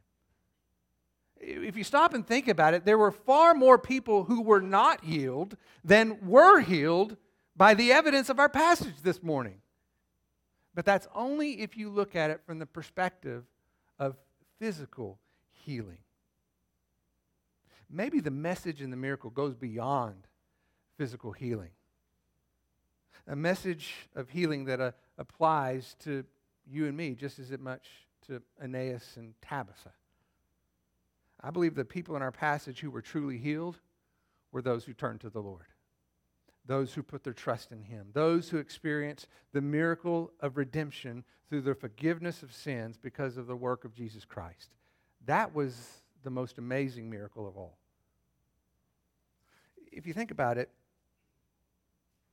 If 1.39 1.77
you 1.77 1.83
stop 1.83 2.13
and 2.13 2.25
think 2.25 2.47
about 2.47 2.73
it, 2.73 2.85
there 2.85 2.97
were 2.97 3.11
far 3.11 3.53
more 3.53 3.77
people 3.77 4.25
who 4.25 4.41
were 4.41 4.61
not 4.61 5.03
healed 5.03 5.55
than 5.83 6.27
were 6.27 6.59
healed 6.59 7.17
by 7.55 7.73
the 7.73 7.91
evidence 7.91 8.29
of 8.29 8.39
our 8.39 8.49
passage 8.49 9.01
this 9.03 9.23
morning. 9.23 9.61
But 10.75 10.85
that's 10.85 11.07
only 11.15 11.61
if 11.61 11.77
you 11.77 11.89
look 11.89 12.15
at 12.15 12.29
it 12.29 12.41
from 12.45 12.59
the 12.59 12.65
perspective 12.65 13.43
of 13.97 14.15
physical 14.59 15.19
healing 15.51 15.99
maybe 17.89 18.19
the 18.19 18.31
message 18.31 18.81
in 18.81 18.91
the 18.91 18.97
miracle 18.97 19.29
goes 19.29 19.55
beyond 19.55 20.27
physical 20.97 21.31
healing. 21.31 21.71
A 23.27 23.35
message 23.35 23.93
of 24.15 24.29
healing 24.29 24.65
that 24.65 24.79
uh, 24.79 24.91
applies 25.17 25.95
to 26.03 26.23
you 26.69 26.87
and 26.87 26.95
me 26.95 27.15
just 27.15 27.39
as 27.39 27.51
much 27.59 27.87
to 28.27 28.41
Aeneas 28.61 29.17
and 29.17 29.33
Tabitha. 29.41 29.91
I 31.41 31.51
believe 31.51 31.75
the 31.75 31.85
people 31.85 32.15
in 32.15 32.21
our 32.21 32.31
passage 32.31 32.79
who 32.79 32.91
were 32.91 33.01
truly 33.01 33.37
healed 33.37 33.79
were 34.51 34.61
those 34.61 34.83
who 34.85 34.93
turned 34.93 35.21
to 35.21 35.29
the 35.29 35.41
Lord, 35.41 35.65
those 36.65 36.93
who 36.93 37.03
put 37.03 37.23
their 37.23 37.33
trust 37.33 37.71
in 37.71 37.83
Him, 37.83 38.07
those 38.13 38.49
who 38.49 38.57
experienced 38.57 39.27
the 39.53 39.61
miracle 39.61 40.31
of 40.39 40.57
redemption 40.57 41.23
through 41.49 41.61
the 41.61 41.75
forgiveness 41.75 42.43
of 42.43 42.53
sins 42.53 42.97
because 42.97 43.37
of 43.37 43.47
the 43.47 43.55
work 43.55 43.85
of 43.85 43.93
Jesus 43.93 44.25
Christ. 44.25 44.69
That 45.25 45.55
was 45.55 45.75
the 46.23 46.29
most 46.29 46.57
amazing 46.57 47.09
miracle 47.09 47.47
of 47.47 47.57
all. 47.57 47.77
If 49.91 50.05
you 50.05 50.13
think 50.13 50.31
about 50.31 50.57
it, 50.57 50.69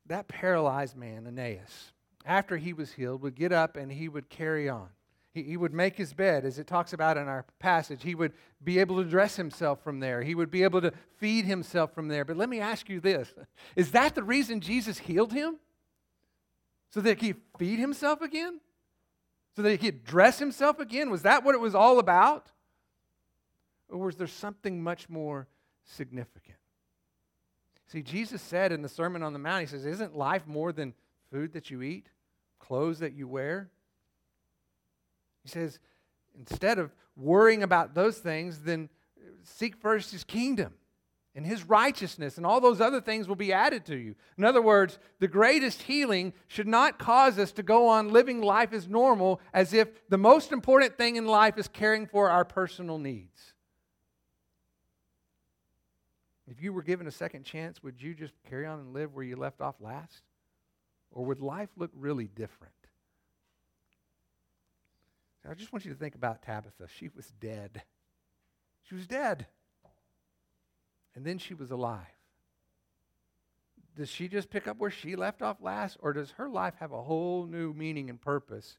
that 0.06 0.28
paralyzed 0.28 0.96
man, 0.96 1.26
Aeneas, 1.26 1.92
after 2.24 2.56
he 2.56 2.72
was 2.72 2.92
healed, 2.92 3.22
would 3.22 3.34
get 3.34 3.52
up 3.52 3.76
and 3.76 3.90
he 3.90 4.08
would 4.08 4.28
carry 4.28 4.68
on. 4.68 4.88
He, 5.36 5.42
he 5.42 5.56
would 5.58 5.74
make 5.74 5.96
his 5.96 6.14
bed, 6.14 6.46
as 6.46 6.58
it 6.58 6.66
talks 6.66 6.94
about 6.94 7.18
in 7.18 7.28
our 7.28 7.44
passage. 7.58 8.02
He 8.02 8.14
would 8.14 8.32
be 8.64 8.78
able 8.78 8.96
to 8.96 9.04
dress 9.04 9.36
himself 9.36 9.84
from 9.84 10.00
there. 10.00 10.22
He 10.22 10.34
would 10.34 10.50
be 10.50 10.62
able 10.62 10.80
to 10.80 10.92
feed 11.18 11.44
himself 11.44 11.92
from 11.94 12.08
there. 12.08 12.24
But 12.24 12.38
let 12.38 12.48
me 12.48 12.58
ask 12.58 12.88
you 12.88 13.00
this 13.00 13.34
Is 13.76 13.90
that 13.90 14.14
the 14.14 14.22
reason 14.22 14.62
Jesus 14.62 14.98
healed 14.98 15.34
him? 15.34 15.58
So 16.90 17.02
that 17.02 17.20
he 17.20 17.34
could 17.34 17.42
feed 17.58 17.78
himself 17.78 18.22
again? 18.22 18.60
So 19.56 19.62
that 19.62 19.70
he 19.70 19.76
could 19.76 20.04
dress 20.04 20.38
himself 20.38 20.78
again? 20.78 21.10
Was 21.10 21.22
that 21.22 21.44
what 21.44 21.54
it 21.54 21.60
was 21.60 21.74
all 21.74 21.98
about? 21.98 22.50
Or 23.90 23.98
was 23.98 24.16
there 24.16 24.26
something 24.26 24.82
much 24.82 25.10
more 25.10 25.48
significant? 25.84 26.56
See, 27.88 28.00
Jesus 28.00 28.40
said 28.40 28.72
in 28.72 28.80
the 28.80 28.88
Sermon 28.88 29.22
on 29.22 29.34
the 29.34 29.38
Mount, 29.38 29.60
He 29.60 29.66
says, 29.66 29.84
Isn't 29.84 30.16
life 30.16 30.46
more 30.46 30.72
than 30.72 30.94
food 31.30 31.52
that 31.52 31.70
you 31.70 31.82
eat, 31.82 32.06
clothes 32.58 33.00
that 33.00 33.12
you 33.12 33.28
wear? 33.28 33.68
He 35.46 35.50
says, 35.50 35.78
instead 36.36 36.80
of 36.80 36.92
worrying 37.16 37.62
about 37.62 37.94
those 37.94 38.18
things, 38.18 38.62
then 38.62 38.88
seek 39.44 39.76
first 39.76 40.10
his 40.10 40.24
kingdom 40.24 40.74
and 41.36 41.46
his 41.46 41.62
righteousness, 41.68 42.36
and 42.36 42.44
all 42.44 42.60
those 42.60 42.80
other 42.80 43.00
things 43.00 43.28
will 43.28 43.36
be 43.36 43.52
added 43.52 43.84
to 43.84 43.94
you. 43.94 44.16
In 44.36 44.42
other 44.42 44.60
words, 44.60 44.98
the 45.20 45.28
greatest 45.28 45.82
healing 45.82 46.32
should 46.48 46.66
not 46.66 46.98
cause 46.98 47.38
us 47.38 47.52
to 47.52 47.62
go 47.62 47.86
on 47.86 48.12
living 48.12 48.40
life 48.40 48.72
as 48.72 48.88
normal, 48.88 49.40
as 49.54 49.72
if 49.72 50.08
the 50.08 50.18
most 50.18 50.50
important 50.50 50.98
thing 50.98 51.14
in 51.14 51.26
life 51.26 51.58
is 51.58 51.68
caring 51.68 52.08
for 52.08 52.28
our 52.28 52.44
personal 52.44 52.98
needs. 52.98 53.54
If 56.50 56.60
you 56.60 56.72
were 56.72 56.82
given 56.82 57.06
a 57.06 57.12
second 57.12 57.44
chance, 57.44 57.84
would 57.84 58.02
you 58.02 58.14
just 58.14 58.32
carry 58.50 58.66
on 58.66 58.80
and 58.80 58.92
live 58.92 59.14
where 59.14 59.24
you 59.24 59.36
left 59.36 59.60
off 59.60 59.76
last? 59.78 60.22
Or 61.12 61.24
would 61.26 61.40
life 61.40 61.68
look 61.76 61.92
really 61.94 62.26
different? 62.26 62.72
I 65.48 65.54
just 65.54 65.72
want 65.72 65.84
you 65.84 65.92
to 65.92 65.98
think 65.98 66.14
about 66.14 66.42
Tabitha. 66.42 66.88
She 66.98 67.08
was 67.14 67.32
dead. 67.40 67.82
She 68.82 68.94
was 68.94 69.06
dead. 69.06 69.46
And 71.14 71.24
then 71.24 71.38
she 71.38 71.54
was 71.54 71.70
alive. 71.70 72.06
Does 73.96 74.10
she 74.10 74.28
just 74.28 74.50
pick 74.50 74.68
up 74.68 74.76
where 74.78 74.90
she 74.90 75.16
left 75.16 75.40
off 75.40 75.56
last, 75.62 75.96
or 76.00 76.12
does 76.12 76.32
her 76.32 76.48
life 76.48 76.74
have 76.80 76.92
a 76.92 77.02
whole 77.02 77.46
new 77.46 77.72
meaning 77.72 78.10
and 78.10 78.20
purpose? 78.20 78.76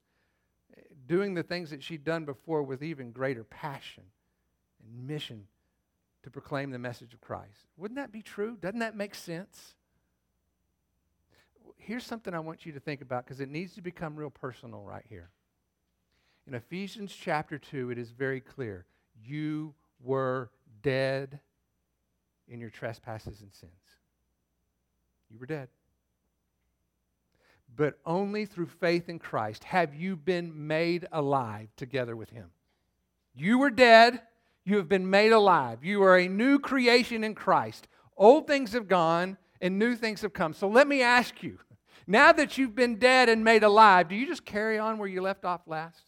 Doing 1.07 1.33
the 1.33 1.43
things 1.43 1.71
that 1.71 1.81
she'd 1.81 2.03
done 2.03 2.25
before 2.25 2.61
with 2.61 2.83
even 2.83 3.11
greater 3.11 3.43
passion 3.43 4.03
and 4.83 5.07
mission 5.07 5.47
to 6.23 6.29
proclaim 6.29 6.69
the 6.69 6.77
message 6.77 7.13
of 7.13 7.21
Christ. 7.21 7.65
Wouldn't 7.77 7.97
that 7.97 8.11
be 8.11 8.21
true? 8.21 8.57
Doesn't 8.61 8.79
that 8.79 8.95
make 8.95 9.15
sense? 9.15 9.73
Here's 11.77 12.05
something 12.05 12.33
I 12.33 12.39
want 12.39 12.65
you 12.65 12.73
to 12.73 12.79
think 12.79 13.01
about 13.01 13.25
because 13.25 13.39
it 13.39 13.49
needs 13.49 13.73
to 13.75 13.81
become 13.81 14.15
real 14.15 14.29
personal 14.29 14.83
right 14.83 15.05
here. 15.09 15.29
In 16.47 16.53
Ephesians 16.53 17.13
chapter 17.13 17.57
2, 17.57 17.91
it 17.91 17.97
is 17.97 18.11
very 18.11 18.39
clear. 18.39 18.85
You 19.21 19.73
were 20.01 20.49
dead 20.81 21.39
in 22.47 22.61
your 22.61 22.69
trespasses 22.69 23.41
and 23.41 23.53
sins. 23.53 23.73
You 25.29 25.39
were 25.39 25.45
dead. 25.45 25.67
But 27.75 27.99
only 28.05 28.45
through 28.45 28.67
faith 28.67 29.09
in 29.09 29.19
Christ 29.19 29.65
have 29.65 29.93
you 29.93 30.15
been 30.15 30.67
made 30.67 31.05
alive 31.11 31.67
together 31.75 32.15
with 32.15 32.29
Him. 32.29 32.49
You 33.35 33.59
were 33.59 33.69
dead, 33.69 34.21
you 34.63 34.77
have 34.77 34.87
been 34.87 35.09
made 35.09 35.33
alive. 35.33 35.83
You 35.83 36.01
are 36.03 36.17
a 36.17 36.29
new 36.29 36.59
creation 36.59 37.25
in 37.25 37.35
Christ. 37.35 37.89
Old 38.15 38.47
things 38.47 38.71
have 38.71 38.87
gone 38.87 39.37
and 39.59 39.77
new 39.77 39.95
things 39.95 40.21
have 40.21 40.33
come. 40.33 40.53
So 40.53 40.69
let 40.69 40.87
me 40.87 41.01
ask 41.01 41.43
you 41.43 41.59
now 42.07 42.31
that 42.31 42.57
you've 42.57 42.73
been 42.73 42.97
dead 42.97 43.27
and 43.27 43.43
made 43.43 43.63
alive, 43.63 44.07
do 44.07 44.15
you 44.15 44.25
just 44.25 44.45
carry 44.45 44.79
on 44.79 44.97
where 44.97 45.09
you 45.09 45.21
left 45.21 45.43
off 45.43 45.67
last? 45.67 46.06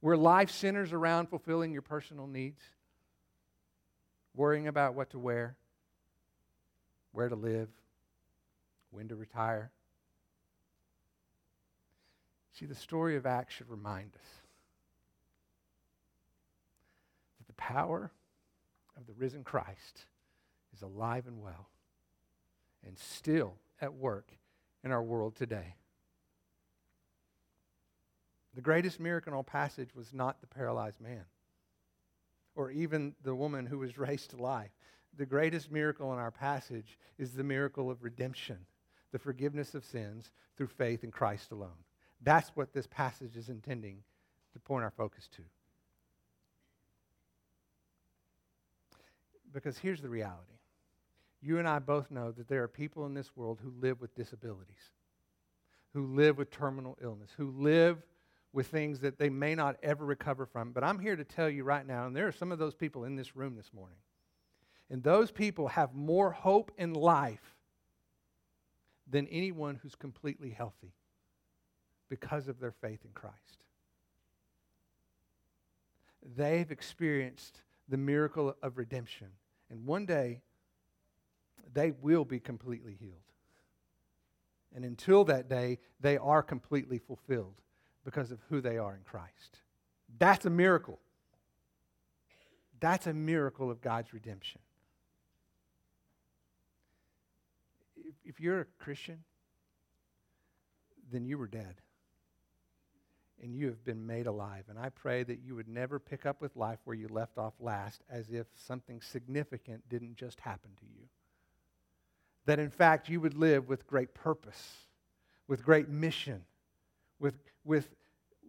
Where 0.00 0.16
life 0.16 0.50
centers 0.50 0.92
around 0.92 1.28
fulfilling 1.28 1.72
your 1.72 1.82
personal 1.82 2.26
needs, 2.26 2.60
worrying 4.34 4.68
about 4.68 4.94
what 4.94 5.10
to 5.10 5.18
wear, 5.18 5.56
where 7.12 7.28
to 7.28 7.34
live, 7.34 7.68
when 8.90 9.08
to 9.08 9.16
retire. 9.16 9.70
See, 12.52 12.66
the 12.66 12.74
story 12.74 13.16
of 13.16 13.26
Acts 13.26 13.54
should 13.54 13.68
remind 13.68 14.14
us 14.14 14.28
that 17.38 17.46
the 17.46 17.54
power 17.54 18.10
of 18.96 19.06
the 19.06 19.12
risen 19.14 19.44
Christ 19.44 20.06
is 20.74 20.82
alive 20.82 21.26
and 21.26 21.42
well 21.42 21.68
and 22.86 22.98
still 22.98 23.54
at 23.80 23.94
work 23.94 24.30
in 24.84 24.92
our 24.92 25.02
world 25.02 25.36
today. 25.36 25.74
The 28.56 28.62
greatest 28.62 28.98
miracle 28.98 29.32
in 29.32 29.36
all 29.36 29.44
passage 29.44 29.94
was 29.94 30.14
not 30.14 30.40
the 30.40 30.46
paralyzed 30.46 31.00
man 31.00 31.26
or 32.54 32.70
even 32.70 33.14
the 33.22 33.34
woman 33.34 33.66
who 33.66 33.78
was 33.78 33.98
raised 33.98 34.30
to 34.30 34.36
life. 34.38 34.70
The 35.16 35.26
greatest 35.26 35.70
miracle 35.70 36.12
in 36.14 36.18
our 36.18 36.30
passage 36.30 36.98
is 37.18 37.32
the 37.32 37.44
miracle 37.44 37.90
of 37.90 38.02
redemption, 38.02 38.58
the 39.12 39.18
forgiveness 39.18 39.74
of 39.74 39.84
sins 39.84 40.30
through 40.56 40.68
faith 40.68 41.04
in 41.04 41.10
Christ 41.10 41.52
alone. 41.52 41.84
That's 42.22 42.50
what 42.54 42.72
this 42.72 42.86
passage 42.86 43.36
is 43.36 43.50
intending 43.50 43.98
to 44.54 44.58
point 44.58 44.84
our 44.84 44.90
focus 44.90 45.28
to. 45.36 45.42
Because 49.52 49.78
here's 49.78 50.00
the 50.00 50.08
reality 50.08 50.52
you 51.42 51.58
and 51.58 51.68
I 51.68 51.78
both 51.78 52.10
know 52.10 52.32
that 52.32 52.48
there 52.48 52.62
are 52.62 52.68
people 52.68 53.04
in 53.04 53.12
this 53.12 53.36
world 53.36 53.60
who 53.62 53.72
live 53.80 54.00
with 54.00 54.14
disabilities, 54.14 54.90
who 55.92 56.06
live 56.06 56.38
with 56.38 56.50
terminal 56.50 56.96
illness, 57.02 57.30
who 57.36 57.50
live 57.50 58.02
with 58.56 58.68
things 58.68 59.00
that 59.00 59.18
they 59.18 59.28
may 59.28 59.54
not 59.54 59.76
ever 59.82 60.02
recover 60.02 60.46
from. 60.46 60.72
But 60.72 60.82
I'm 60.82 60.98
here 60.98 61.14
to 61.14 61.24
tell 61.24 61.50
you 61.50 61.62
right 61.62 61.86
now, 61.86 62.06
and 62.06 62.16
there 62.16 62.26
are 62.26 62.32
some 62.32 62.50
of 62.50 62.58
those 62.58 62.74
people 62.74 63.04
in 63.04 63.14
this 63.14 63.36
room 63.36 63.54
this 63.54 63.70
morning, 63.74 63.98
and 64.88 65.02
those 65.02 65.30
people 65.30 65.68
have 65.68 65.94
more 65.94 66.30
hope 66.30 66.72
in 66.78 66.94
life 66.94 67.54
than 69.06 69.28
anyone 69.28 69.78
who's 69.82 69.94
completely 69.94 70.48
healthy 70.48 70.94
because 72.08 72.48
of 72.48 72.58
their 72.58 72.72
faith 72.72 73.00
in 73.04 73.10
Christ. 73.12 73.36
They've 76.34 76.70
experienced 76.70 77.60
the 77.90 77.98
miracle 77.98 78.56
of 78.62 78.78
redemption. 78.78 79.28
And 79.68 79.84
one 79.84 80.06
day, 80.06 80.40
they 81.74 81.90
will 81.90 82.24
be 82.24 82.40
completely 82.40 82.96
healed. 82.98 83.12
And 84.74 84.82
until 84.82 85.24
that 85.24 85.46
day, 85.46 85.78
they 86.00 86.16
are 86.16 86.42
completely 86.42 86.98
fulfilled 86.98 87.60
because 88.06 88.30
of 88.30 88.38
who 88.48 88.60
they 88.60 88.78
are 88.78 88.94
in 88.94 89.02
Christ. 89.04 89.58
That's 90.18 90.46
a 90.46 90.50
miracle. 90.50 91.00
That's 92.78 93.08
a 93.08 93.12
miracle 93.12 93.68
of 93.68 93.82
God's 93.82 94.14
redemption. 94.14 94.60
If, 98.24 98.38
you're 98.38 98.60
a 98.60 98.66
Christian, 98.78 99.24
then 101.10 101.26
you 101.26 101.36
were 101.36 101.48
dead. 101.48 101.74
And 103.42 103.56
you 103.56 103.66
have 103.66 103.84
been 103.84 104.06
made 104.06 104.28
alive. 104.28 104.64
And 104.68 104.78
I 104.78 104.90
pray 104.90 105.24
that 105.24 105.40
you 105.44 105.56
would 105.56 105.68
never 105.68 105.98
pick 105.98 106.26
up 106.26 106.40
with 106.40 106.54
life 106.54 106.78
where 106.84 106.96
you 106.96 107.08
left 107.08 107.38
off 107.38 107.54
last 107.58 108.02
as 108.08 108.30
if 108.30 108.46
something 108.54 109.00
significant 109.02 109.88
didn't 109.88 110.14
just 110.14 110.38
happen 110.40 110.70
to 110.78 110.86
you. 110.86 111.08
That 112.44 112.60
in 112.60 112.70
fact 112.70 113.08
you 113.08 113.20
would 113.20 113.34
live 113.34 113.68
with 113.68 113.88
great 113.88 114.14
purpose, 114.14 114.76
with 115.48 115.64
great 115.64 115.88
mission, 115.88 116.44
with 117.20 117.34
with 117.64 117.88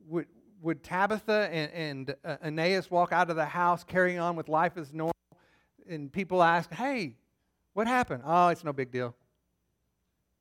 would, 0.08 0.28
would 0.62 0.84
Tabitha 0.84 1.50
and, 1.52 1.72
and 1.72 2.16
uh, 2.24 2.38
Aeneas 2.44 2.90
walk 2.90 3.12
out 3.12 3.30
of 3.30 3.36
the 3.36 3.46
house 3.46 3.84
carrying 3.84 4.20
on 4.20 4.36
with 4.36 4.50
life 4.50 4.78
as 4.78 4.94
normal? 4.94 5.14
And 5.90 6.12
people 6.12 6.44
ask, 6.44 6.72
hey, 6.74 7.16
what 7.74 7.88
happened? 7.88 8.24
Oh, 8.26 8.48
it's 8.48 8.64
no 8.64 8.74
big 8.74 8.92
deal. 8.92 9.16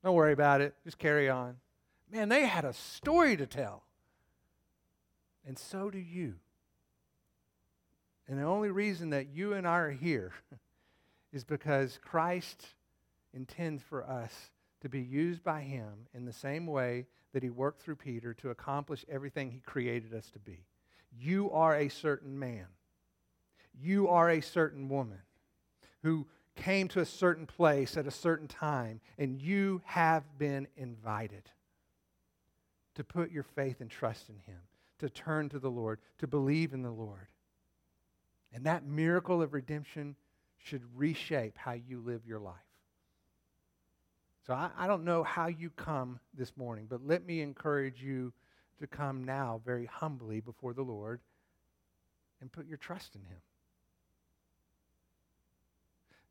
Don't 0.04 0.14
worry 0.14 0.32
about 0.32 0.60
it. 0.60 0.74
Just 0.84 0.98
carry 0.98 1.28
on. 1.28 1.56
Man, 2.10 2.28
they 2.28 2.46
had 2.46 2.64
a 2.64 2.72
story 2.72 3.36
to 3.36 3.46
tell. 3.46 3.82
And 5.46 5.58
so 5.58 5.90
do 5.90 5.98
you. 5.98 6.34
And 8.28 8.38
the 8.38 8.44
only 8.44 8.70
reason 8.70 9.10
that 9.10 9.28
you 9.28 9.52
and 9.52 9.66
I 9.66 9.78
are 9.78 9.90
here 9.90 10.32
is 11.32 11.44
because 11.44 11.98
Christ 12.02 12.66
intends 13.32 13.82
for 13.82 14.04
us 14.08 14.50
to 14.80 14.88
be 14.88 15.00
used 15.00 15.42
by 15.42 15.62
Him 15.62 16.08
in 16.14 16.24
the 16.24 16.32
same 16.32 16.66
way 16.66 17.06
that 17.36 17.42
he 17.42 17.50
worked 17.50 17.82
through 17.82 17.96
Peter 17.96 18.32
to 18.32 18.48
accomplish 18.48 19.04
everything 19.10 19.50
he 19.50 19.60
created 19.60 20.14
us 20.14 20.30
to 20.30 20.38
be. 20.38 20.64
You 21.12 21.50
are 21.50 21.76
a 21.76 21.90
certain 21.90 22.38
man. 22.38 22.66
you 23.78 24.08
are 24.08 24.30
a 24.30 24.40
certain 24.40 24.88
woman 24.88 25.20
who 26.02 26.26
came 26.54 26.88
to 26.88 27.00
a 27.00 27.04
certain 27.04 27.44
place 27.44 27.98
at 27.98 28.06
a 28.06 28.10
certain 28.10 28.48
time, 28.48 29.02
and 29.18 29.38
you 29.38 29.82
have 29.84 30.38
been 30.38 30.66
invited 30.78 31.50
to 32.94 33.04
put 33.04 33.30
your 33.30 33.42
faith 33.42 33.82
and 33.82 33.90
trust 33.90 34.30
in 34.30 34.38
Him, 34.38 34.60
to 35.00 35.10
turn 35.10 35.50
to 35.50 35.58
the 35.58 35.70
Lord, 35.70 35.98
to 36.16 36.26
believe 36.26 36.72
in 36.72 36.82
the 36.82 36.90
Lord. 36.90 37.28
And 38.50 38.64
that 38.64 38.86
miracle 38.86 39.42
of 39.42 39.52
redemption 39.52 40.16
should 40.56 40.82
reshape 40.96 41.58
how 41.58 41.72
you 41.72 42.00
live 42.00 42.24
your 42.24 42.40
life. 42.40 42.54
So 44.46 44.54
I, 44.54 44.70
I, 44.78 44.86
don't 44.86 45.04
know 45.04 45.24
how 45.24 45.48
you 45.48 45.70
come 45.70 46.20
this 46.32 46.56
morning, 46.56 46.86
but 46.88 47.04
let 47.04 47.26
me 47.26 47.40
encourage 47.40 48.00
you 48.00 48.32
to 48.78 48.86
come 48.86 49.24
now 49.24 49.60
very 49.64 49.86
humbly 49.86 50.40
before 50.40 50.72
the 50.72 50.82
Lord 50.82 51.20
and 52.40 52.52
put 52.52 52.68
your 52.68 52.76
trust 52.76 53.16
in 53.16 53.22
Him. 53.22 53.40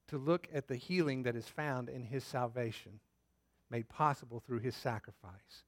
To 0.09 0.17
look 0.17 0.47
at 0.53 0.67
the 0.67 0.77
healing 0.77 1.23
that 1.23 1.35
is 1.35 1.47
found 1.47 1.89
in 1.89 2.03
His 2.03 2.23
salvation, 2.23 2.99
made 3.69 3.89
possible 3.89 4.39
through 4.39 4.59
His 4.59 4.75
sacrifice, 4.75 5.63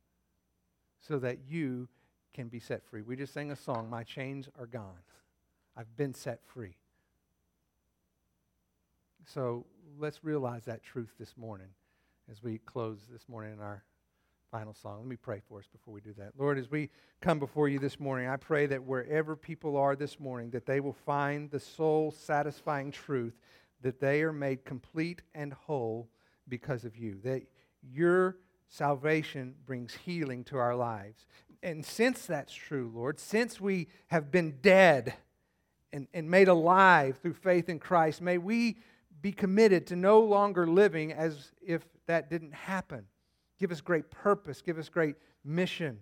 so 1.01 1.19
that 1.19 1.39
you 1.49 1.89
can 2.33 2.47
be 2.47 2.59
set 2.59 2.85
free. 2.85 3.01
We 3.01 3.17
just 3.17 3.33
sang 3.33 3.51
a 3.51 3.57
song, 3.57 3.89
My 3.89 4.03
Chains 4.03 4.47
Are 4.57 4.67
Gone. 4.67 5.01
I've 5.75 5.97
been 5.97 6.13
set 6.13 6.39
free. 6.45 6.77
So 9.25 9.65
let's 9.99 10.23
realize 10.23 10.63
that 10.65 10.81
truth 10.81 11.09
this 11.19 11.35
morning 11.35 11.69
as 12.29 12.43
we 12.43 12.57
close 12.59 12.99
this 13.11 13.27
morning 13.29 13.53
in 13.53 13.59
our 13.59 13.83
final 14.51 14.73
song. 14.73 14.99
Let 14.99 15.07
me 15.07 15.15
pray 15.15 15.41
for 15.47 15.59
us 15.59 15.65
before 15.71 15.93
we 15.93 16.01
do 16.01 16.13
that. 16.17 16.33
Lord, 16.37 16.57
as 16.57 16.69
we 16.69 16.89
come 17.21 17.39
before 17.39 17.69
you 17.69 17.79
this 17.79 17.99
morning, 17.99 18.27
I 18.27 18.37
pray 18.37 18.65
that 18.67 18.83
wherever 18.83 19.35
people 19.35 19.77
are 19.77 19.95
this 19.95 20.19
morning, 20.19 20.49
that 20.51 20.65
they 20.65 20.79
will 20.79 20.95
find 21.05 21.49
the 21.49 21.59
soul 21.59 22.11
satisfying 22.11 22.91
truth 22.91 23.33
that 23.81 23.99
they 23.99 24.21
are 24.23 24.33
made 24.33 24.65
complete 24.65 25.21
and 25.35 25.53
whole 25.53 26.09
because 26.47 26.83
of 26.83 26.97
you. 26.97 27.19
That 27.23 27.43
your 27.81 28.37
salvation 28.69 29.55
brings 29.65 29.93
healing 29.93 30.43
to 30.45 30.57
our 30.57 30.75
lives. 30.75 31.25
And 31.63 31.85
since 31.85 32.25
that's 32.25 32.53
true, 32.53 32.91
Lord, 32.93 33.19
since 33.19 33.61
we 33.61 33.87
have 34.07 34.31
been 34.31 34.57
dead 34.61 35.13
and, 35.93 36.07
and 36.13 36.29
made 36.29 36.47
alive 36.47 37.19
through 37.21 37.33
faith 37.33 37.69
in 37.69 37.79
Christ, 37.79 38.21
may 38.21 38.37
we 38.37 38.77
be 39.21 39.31
committed 39.31 39.87
to 39.87 39.95
no 39.95 40.19
longer 40.19 40.67
living 40.67 41.11
as 41.11 41.51
if 41.61 41.83
that 42.07 42.29
didn't 42.29 42.53
happen. 42.53 43.05
Give 43.59 43.71
us 43.71 43.81
great 43.81 44.09
purpose, 44.09 44.61
give 44.61 44.77
us 44.77 44.89
great 44.89 45.15
mission. 45.43 45.99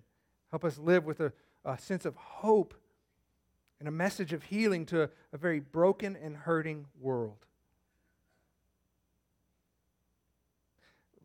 Help 0.51 0.63
us 0.63 0.77
live 0.77 1.05
with 1.05 1.19
a, 1.19 1.33
a 1.63 1.77
sense 1.77 2.05
of 2.05 2.15
hope 2.15 2.73
and 3.79 3.87
a 3.87 3.91
message 3.91 4.33
of 4.33 4.43
healing 4.43 4.85
to 4.87 5.03
a, 5.03 5.09
a 5.33 5.37
very 5.37 5.59
broken 5.59 6.15
and 6.15 6.35
hurting 6.35 6.85
world. 6.99 7.45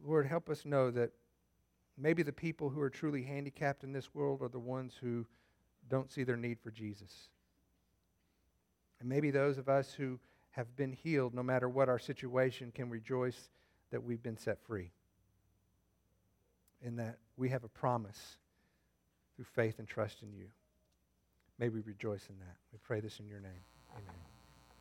Lord, 0.04 0.26
help 0.26 0.48
us 0.48 0.64
know 0.64 0.90
that 0.90 1.10
maybe 1.98 2.22
the 2.22 2.32
people 2.32 2.70
who 2.70 2.80
are 2.80 2.90
truly 2.90 3.22
handicapped 3.22 3.84
in 3.84 3.92
this 3.92 4.14
world 4.14 4.42
are 4.42 4.48
the 4.48 4.58
ones 4.58 4.94
who 5.00 5.26
don't 5.88 6.10
see 6.10 6.24
their 6.24 6.36
need 6.36 6.58
for 6.60 6.70
Jesus. 6.70 7.28
And 9.00 9.08
maybe 9.08 9.30
those 9.30 9.58
of 9.58 9.68
us 9.68 9.92
who 9.92 10.18
have 10.52 10.74
been 10.76 10.92
healed, 10.92 11.34
no 11.34 11.42
matter 11.42 11.68
what 11.68 11.88
our 11.88 11.98
situation, 11.98 12.72
can 12.74 12.90
rejoice 12.90 13.50
that 13.90 14.02
we've 14.02 14.22
been 14.22 14.36
set 14.36 14.58
free. 14.66 14.90
And 16.84 16.98
that 16.98 17.18
we 17.36 17.48
have 17.50 17.64
a 17.64 17.68
promise 17.68 18.36
through 19.36 19.46
faith 19.54 19.78
and 19.78 19.86
trust 19.86 20.22
in 20.22 20.32
you. 20.32 20.46
May 21.58 21.68
we 21.68 21.80
rejoice 21.80 22.26
in 22.30 22.38
that. 22.38 22.56
We 22.72 22.78
pray 22.82 23.00
this 23.00 23.20
in 23.20 23.26
your 23.26 23.40
name. 23.40 23.52
Amen. 23.92 24.14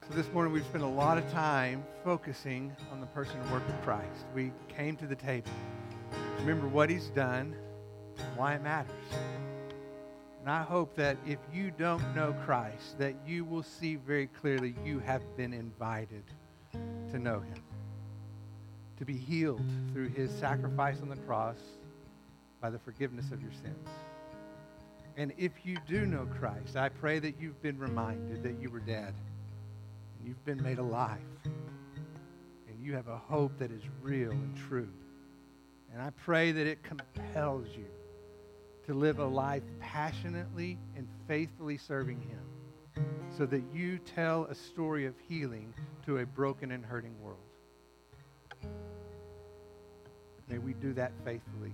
So 0.07 0.15
this 0.15 0.31
morning 0.31 0.53
we've 0.53 0.65
spent 0.65 0.83
a 0.83 0.87
lot 0.87 1.17
of 1.17 1.29
time 1.31 1.83
focusing 2.03 2.75
on 2.91 3.01
the 3.01 3.05
person 3.07 3.37
and 3.41 3.51
work 3.51 3.67
of 3.67 3.81
Christ. 3.81 4.25
We 4.33 4.53
came 4.69 4.95
to 4.97 5.05
the 5.05 5.15
table. 5.15 5.51
Remember 6.39 6.67
what 6.67 6.89
he's 6.89 7.07
done, 7.09 7.53
why 8.37 8.53
it 8.55 8.63
matters. 8.63 8.95
And 10.39 10.49
I 10.49 10.63
hope 10.63 10.95
that 10.95 11.17
if 11.27 11.37
you 11.53 11.71
don't 11.77 12.15
know 12.15 12.33
Christ, 12.45 12.97
that 12.97 13.13
you 13.27 13.43
will 13.43 13.61
see 13.61 13.97
very 13.97 14.27
clearly 14.27 14.73
you 14.85 14.99
have 14.99 15.21
been 15.35 15.53
invited 15.53 16.23
to 17.11 17.19
know 17.19 17.39
him, 17.39 17.61
to 18.99 19.05
be 19.05 19.17
healed 19.17 19.63
through 19.93 20.09
his 20.09 20.29
sacrifice 20.31 21.01
on 21.01 21.09
the 21.09 21.15
cross 21.15 21.57
by 22.61 22.69
the 22.69 22.79
forgiveness 22.79 23.31
of 23.31 23.41
your 23.41 23.51
sins. 23.51 23.87
And 25.17 25.33
if 25.37 25.65
you 25.65 25.77
do 25.87 26.05
know 26.05 26.27
Christ, 26.39 26.75
I 26.75 26.89
pray 26.89 27.19
that 27.19 27.35
you've 27.39 27.61
been 27.61 27.79
reminded 27.79 28.43
that 28.43 28.61
you 28.61 28.69
were 28.69 28.79
dead 28.79 29.13
and 30.17 30.27
you've 30.27 30.43
been 30.45 30.61
made 30.61 30.79
alive 30.79 31.17
and 31.45 32.79
you 32.81 32.93
have 32.93 33.07
a 33.07 33.17
hope 33.17 33.57
that 33.59 33.71
is 33.71 33.81
real 34.01 34.31
and 34.31 34.55
true. 34.67 34.89
And 35.93 36.01
I 36.01 36.11
pray 36.11 36.51
that 36.51 36.67
it 36.67 36.83
compels 36.83 37.67
you 37.75 37.87
to 38.85 38.93
live 38.93 39.19
a 39.19 39.25
life 39.25 39.63
passionately 39.79 40.77
and 40.95 41.07
faithfully 41.27 41.77
serving 41.77 42.21
Him 42.21 43.05
so 43.37 43.45
that 43.45 43.63
you 43.73 43.97
tell 43.99 44.45
a 44.45 44.55
story 44.55 45.05
of 45.05 45.15
healing 45.27 45.73
to 46.05 46.19
a 46.19 46.25
broken 46.25 46.71
and 46.71 46.85
hurting 46.85 47.13
world. 47.21 47.48
May 50.49 50.57
we 50.57 50.73
do 50.73 50.93
that 50.93 51.11
faithfully 51.23 51.73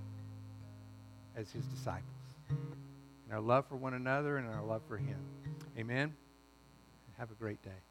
as 1.35 1.51
His 1.51 1.65
disciples. 1.65 2.03
In 2.49 3.33
our 3.33 3.39
love 3.39 3.65
for 3.67 3.75
one 3.75 3.93
another 3.93 4.37
and 4.37 4.47
in 4.47 4.53
our 4.53 4.63
love 4.63 4.81
for 4.87 4.97
Him. 4.97 5.17
Amen. 5.77 6.13
Have 7.17 7.31
a 7.31 7.35
great 7.35 7.61
day. 7.63 7.84